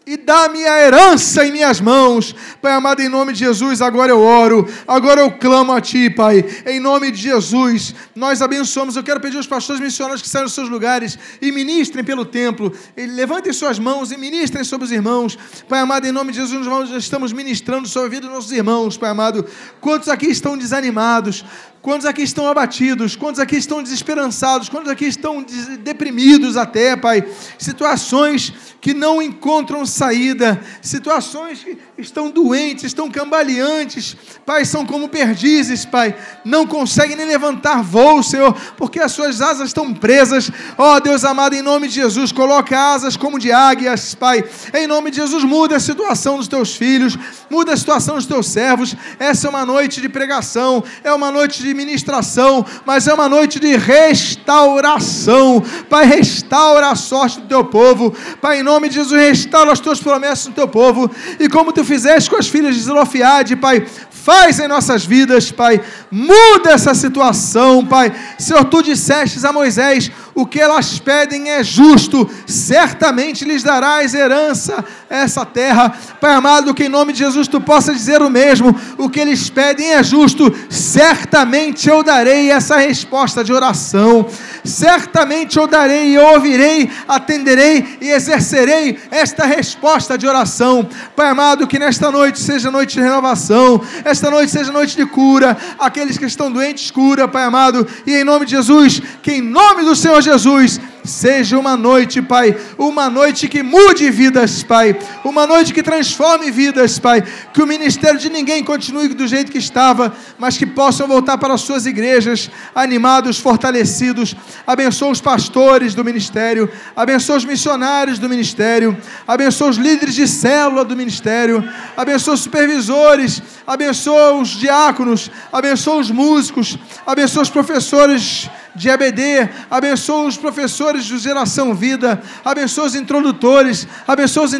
e 0.07 0.17
dá-me 0.17 0.67
a 0.67 0.81
herança 0.81 1.45
em 1.45 1.53
minhas 1.53 1.81
mãos. 1.81 2.35
Pai 2.61 2.73
amado, 2.73 3.01
em 3.01 3.09
nome 3.09 3.33
de 3.33 3.41
Jesus, 3.41 3.83
agora 3.83 4.11
eu 4.11 4.21
oro, 4.21 4.67
agora 4.89 5.21
eu 5.21 5.31
clamo 5.33 5.73
a 5.73 5.81
Ti, 5.81 6.11
Pai, 6.11 6.45
em 6.67 6.81
nome 6.81 7.11
de 7.11 7.19
Jesus, 7.19 7.95
nós 8.15 8.41
abençoamos. 8.41 8.97
Eu 8.97 9.03
quero 9.03 9.21
pedir 9.21 9.37
aos 9.37 9.47
pastores 9.47 9.81
missionários 9.81 10.23
que 10.23 10.29
saiam 10.29 10.47
dos 10.47 10.55
seus 10.55 10.69
lugares 10.69 11.19
e 11.41 11.53
ministrem 11.53 12.03
pelo 12.03 12.25
templo, 12.25 12.73
levantem 12.97 13.53
suas 13.53 13.79
mãos 13.79 14.11
e 14.11 14.17
ministrem 14.17 14.65
sobre 14.65 14.87
os 14.87 14.93
irmãos. 14.93 15.39
Pai 15.69 15.81
amado, 15.81 16.07
em 16.07 16.13
nome 16.13 16.33
de 16.33 16.39
Jesus, 16.39 16.67
nós 16.67 16.91
estamos 16.91 17.33
ministrando 17.33 17.87
sobre 17.87 18.07
a 18.09 18.11
vida 18.11 18.27
dos 18.27 18.35
nossos 18.35 18.53
irmãos, 18.53 18.97
Pai 18.97 19.11
amado. 19.11 19.45
Quantos 19.81 20.09
aqui 20.09 20.27
estão 20.27 20.57
desanimados? 20.57 21.45
Quantos 21.83 22.07
aqui 22.07 22.23
estão 22.23 22.47
abatidos? 22.47 23.17
Quantos 23.17 23.41
aqui 23.41 23.57
estão 23.57 23.83
desesperançados? 23.83 24.69
Quantos 24.69 24.91
aqui 24.91 25.07
estão 25.07 25.43
deprimidos 25.81 26.59
até, 26.59 26.95
Pai? 26.95 27.27
Situações 27.59 28.53
que 28.83 28.93
não 28.93 29.23
encontram 29.23 29.87
saída, 29.87 30.61
situações 30.83 31.65
que 31.65 31.79
estão 32.01 32.31
doentes, 32.31 32.85
estão 32.85 33.11
cambaleantes, 33.11 34.17
Pai, 34.45 34.65
são 34.65 34.85
como 34.85 35.09
perdizes, 35.09 35.85
Pai, 35.85 36.15
não 36.45 36.67
conseguem 36.67 37.17
nem 37.17 37.27
levantar 37.27 37.83
voo, 37.83 38.23
Senhor, 38.23 38.55
porque 38.77 38.99
as 38.99 39.13
suas 39.13 39.41
asas 39.41 39.69
estão 39.69 39.95
presas. 39.95 40.51
Ó 40.77 40.97
oh, 40.97 41.01
Deus 41.01 41.25
amado, 41.25 41.55
em 41.55 41.63
nome 41.63 41.89
de 41.89 41.95
Jesus, 41.95 42.33
coloca 42.33 42.77
asas 42.77 43.17
como 43.17 43.39
de 43.39 43.53
águias, 43.53 44.15
Pai. 44.15 44.45
Em 44.75 44.87
nome 44.87 45.11
de 45.11 45.19
Jesus, 45.19 45.45
muda 45.45 45.77
a 45.77 45.81
situação 45.81 46.37
dos 46.37 46.49
teus 46.49 46.75
filhos, 46.75 47.17
muda 47.49 47.73
a 47.73 47.77
situação 47.77 48.17
dos 48.17 48.27
teus 48.27 48.49
servos. 48.49 48.97
Essa 49.19 49.47
é 49.47 49.51
uma 49.51 49.65
noite 49.65 50.01
de 50.01 50.09
pregação, 50.09 50.83
é 51.05 51.13
uma 51.13 51.31
noite 51.31 51.63
de 51.63 51.73
ministração, 51.75 52.65
mas 52.85 53.07
é 53.07 53.15
uma 53.15 53.29
noite 53.29 53.61
de 53.61 53.77
restauração. 53.77 55.63
Pai, 55.89 56.07
restaura 56.07 56.91
a 56.91 56.95
sorte 56.95 57.41
do 57.41 57.47
teu 57.47 57.65
povo. 57.65 58.15
Pai, 58.41 58.61
em 58.61 58.63
nome 58.63 58.89
de 58.89 58.97
Jesus, 58.97 59.21
restaura 59.21 59.73
as 59.73 59.81
tuas 59.81 60.01
promessas 60.01 60.47
no 60.47 60.55
teu 60.55 60.69
povo. 60.69 61.11
E 61.39 61.49
como 61.49 61.73
tu 61.73 61.85
fizeste 61.91 62.31
com 62.31 62.37
as 62.37 62.49
filhas 62.49 62.77
de 62.77 62.83
Zelofiade, 62.83 63.57
Pai, 63.57 63.85
faz 64.11 64.61
em 64.61 64.69
nossas 64.69 65.05
vidas, 65.05 65.51
Pai. 65.51 65.81
Muda 66.09 66.71
essa 66.71 66.95
situação, 66.95 67.85
Pai. 67.85 68.13
Senhor, 68.39 68.65
tu 68.67 68.81
dissestes 68.81 69.45
a 69.45 69.53
Moisés: 69.53 70.11
o 70.35 70.47
que 70.47 70.61
elas 70.61 70.99
pedem 70.99 71.51
é 71.51 71.63
justo, 71.63 72.29
certamente 72.47 73.45
lhes 73.45 73.63
darás 73.63 74.15
herança 74.15 74.85
essa 75.09 75.45
terra. 75.45 75.93
Pai 76.21 76.33
amado, 76.33 76.73
que 76.73 76.85
em 76.85 76.89
nome 76.89 77.13
de 77.13 77.19
Jesus 77.19 77.49
tu 77.49 77.61
possa 77.61 77.93
dizer 77.93 78.23
o 78.23 78.31
mesmo: 78.31 78.75
o 78.97 79.09
que 79.09 79.21
eles 79.21 79.51
pedem 79.51 79.93
é 79.93 80.03
justo, 80.03 80.55
certamente 80.69 81.89
eu 81.89 82.03
darei 82.03 82.51
essa 82.51 82.77
resposta 82.77 83.43
de 83.43 83.53
oração. 83.53 84.27
Certamente 84.63 85.57
eu 85.57 85.67
darei, 85.67 86.17
eu 86.17 86.25
ouvirei, 86.35 86.91
atenderei 87.09 87.99
e 88.01 88.11
exercerei 88.11 88.99
esta 89.11 89.47
resposta 89.47 90.17
de 90.17 90.27
oração. 90.27 90.89
Pai 91.17 91.29
amado, 91.29 91.67
que 91.67 91.79
nesta 91.79 92.11
noite 92.11 92.39
seja 92.39 92.71
noite 92.71 92.95
de 92.95 93.01
renovação, 93.01 93.81
esta 94.05 94.31
noite 94.31 94.53
seja 94.53 94.71
noite 94.71 94.97
de 94.97 95.07
cura. 95.07 95.57
Aqueles 95.79 96.19
que 96.19 96.27
estão 96.27 96.53
doentes, 96.53 96.91
cura, 96.91 97.27
Pai 97.27 97.45
amado, 97.45 97.87
e 98.07 98.15
em 98.15 98.25
nome 98.25 98.45
de 98.45 98.53
Jesus, 98.53 99.01
que 99.23 99.33
em 99.33 99.41
nome 99.41 99.83
do 99.83 99.97
Senhor 99.97 100.20
Jesus, 100.21 100.81
Seja 101.05 101.59
uma 101.59 101.77
noite, 101.77 102.21
Pai, 102.21 102.55
uma 102.77 103.09
noite 103.09 103.49
que 103.49 103.63
mude 103.63 104.11
vidas, 104.11 104.63
Pai, 104.63 104.97
uma 105.25 105.47
noite 105.47 105.73
que 105.73 105.83
transforme 105.83 106.51
vidas, 106.51 106.99
Pai, 106.99 107.23
que 107.55 107.63
o 107.63 107.67
ministério 107.67 108.19
de 108.19 108.29
ninguém 108.29 108.63
continue 108.63 109.09
do 109.09 109.27
jeito 109.27 109.51
que 109.51 109.57
estava, 109.57 110.13
mas 110.39 110.59
que 110.59 110.67
possam 110.67 111.09
voltar 111.09 111.39
para 111.39 111.55
as 111.55 111.63
suas 111.63 111.87
igrejas 111.87 112.51
animados, 112.75 113.39
fortalecidos. 113.39 114.37
Abençoa 114.67 115.11
os 115.11 115.21
pastores 115.23 115.95
do 115.95 116.05
ministério, 116.05 116.71
abençoa 116.95 117.39
os 117.39 117.45
missionários 117.47 118.19
do 118.19 118.29
ministério, 118.29 118.97
abençoa 119.27 119.71
os 119.71 119.79
líderes 119.79 120.15
de 120.15 120.29
célula 120.29 120.85
do 120.85 120.97
ministério, 120.97 121.67
abençoa 121.97 122.35
os 122.35 122.41
supervisores, 122.41 123.43
abençoa 123.67 124.35
os 124.35 124.51
diáconos, 124.51 125.31
abençoa 125.51 125.97
os 125.97 126.11
músicos, 126.11 126.79
abençoa 127.07 127.43
os 127.43 127.51
professores 127.51 128.51
de 128.75 128.89
EBD, 128.89 129.49
abençoa 129.71 130.27
os 130.27 130.37
professores 130.37 131.05
de 131.05 131.19
Geração 131.19 131.75
Vida, 131.75 132.23
abençoa 132.45 132.87
os 132.87 132.95
introdutores, 132.95 133.87
abençoa 134.07 134.45
os, 134.45 134.53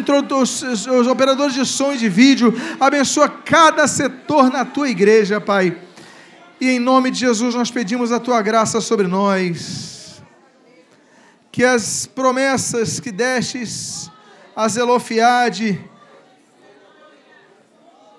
os, 0.63 0.87
os 0.87 1.07
operadores 1.07 1.53
de 1.53 1.65
som 1.65 1.93
e 1.93 1.97
de 1.97 2.09
vídeo, 2.09 2.53
abençoa 2.79 3.29
cada 3.29 3.87
setor 3.87 4.51
na 4.51 4.65
tua 4.65 4.89
igreja, 4.89 5.39
Pai. 5.39 5.77
E 6.59 6.69
em 6.69 6.79
nome 6.79 7.09
de 7.09 7.19
Jesus 7.19 7.55
nós 7.55 7.71
pedimos 7.71 8.11
a 8.11 8.19
tua 8.19 8.41
graça 8.41 8.81
sobre 8.81 9.07
nós. 9.07 10.21
Que 11.51 11.63
as 11.63 12.05
promessas 12.05 12.99
que 12.99 13.11
destes 13.11 14.09
a 14.55 14.67
Zelofiade, 14.67 15.83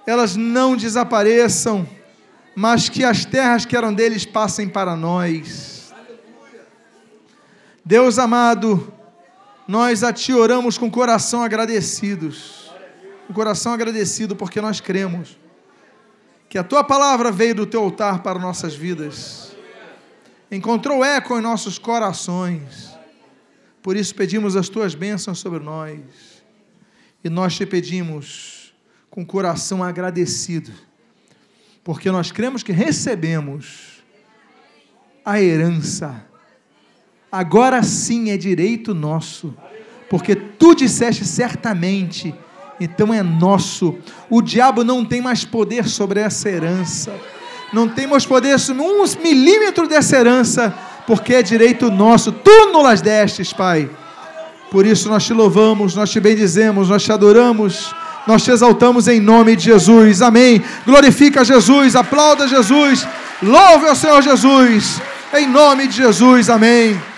elas 0.07 0.37
não 0.37 0.77
desapareçam, 0.77 1.89
mas 2.55 2.89
que 2.89 3.05
as 3.05 3.25
terras 3.25 3.65
que 3.65 3.77
eram 3.77 3.95
deles 3.95 4.27
passem 4.27 4.69
para 4.69 4.97
nós 4.97 5.72
Deus 7.85 8.17
amado, 8.17 8.93
nós 9.67 10.05
a 10.05 10.13
Ti 10.13 10.33
oramos 10.33 10.79
com 10.79 10.89
coração 10.89 11.43
agradecidos, 11.43 12.71
com 13.27 13.35
coração 13.35 13.73
agradecido 13.73 14.37
porque 14.37 14.61
nós 14.61 14.81
cremos 14.81 15.37
que 16.49 16.57
a 16.57 16.63
Tua 16.63 16.85
palavra 16.85 17.33
veio 17.33 17.57
do 17.57 17.67
Teu 17.67 17.83
altar 17.83 18.23
para 18.23 18.39
nossas 18.39 18.73
vidas, 18.73 19.57
encontrou 20.49 21.05
eco 21.05 21.37
em 21.37 21.43
nossos 21.43 21.77
corações, 21.77 22.97
por 23.83 23.97
isso 23.97 24.15
pedimos 24.15 24.55
as 24.55 24.69
Tuas 24.69 24.95
bênçãos 24.95 25.41
sobre 25.41 25.59
nós. 25.59 26.01
E 27.25 27.29
nós 27.29 27.57
Te 27.57 27.67
pedimos 27.67 28.73
com 29.11 29.27
coração 29.27 29.83
agradecido, 29.83 30.73
porque 31.83 32.13
nós 32.13 32.31
cremos 32.31 32.63
que 32.63 32.71
recebemos 32.71 34.05
a 35.25 35.41
herança 35.41 36.32
agora 37.33 37.83
sim 37.83 38.31
é 38.31 38.37
direito 38.37 38.95
nosso, 38.95 39.55
porque 40.11 40.37
tu 40.37 40.75
disseste 40.75 41.25
certamente, 41.25 42.35
então 42.79 43.15
é 43.15 43.23
nosso. 43.23 43.97
O 44.29 44.43
diabo 44.43 44.85
não 44.85 45.03
tem 45.03 45.23
mais 45.23 45.43
poder 45.43 45.89
sobre 45.89 46.21
essa 46.21 46.51
herança, 46.51 47.11
não 47.73 47.89
tem 47.89 48.07
mais 48.07 48.27
poder 48.27 48.61
sobre 48.61 48.83
uns 48.83 49.17
milímetros 49.17 49.89
dessa 49.89 50.19
herança, 50.19 50.75
porque 51.07 51.35
é 51.35 51.43
direito 51.43 51.91
nosso. 51.91 52.31
Tu 52.31 52.71
não 52.71 52.83
las 52.83 53.01
destes, 53.01 53.51
Pai. 53.51 53.89
Por 54.71 54.85
isso 54.85 55.09
nós 55.09 55.25
te 55.25 55.33
louvamos, 55.33 55.95
nós 55.95 56.11
te 56.11 56.21
bendizemos, 56.21 56.91
nós 56.91 57.03
te 57.03 57.13
adoramos, 57.13 57.95
nós 58.27 58.43
te 58.43 58.51
exaltamos 58.51 59.09
em 59.09 59.21
nome 59.21 59.57
de 59.57 59.65
Jesus. 59.65 60.21
Amém. 60.21 60.63
Glorifica 60.85 61.45
Jesus, 61.45 61.97
aplauda 61.97 62.47
Jesus, 62.47 63.07
louve 63.43 63.87
ao 63.87 63.97
Senhor 63.97 64.21
Jesus, 64.23 65.01
em 65.35 65.47
nome 65.47 65.89
de 65.89 65.97
Jesus. 65.97 66.51
Amém. 66.51 67.12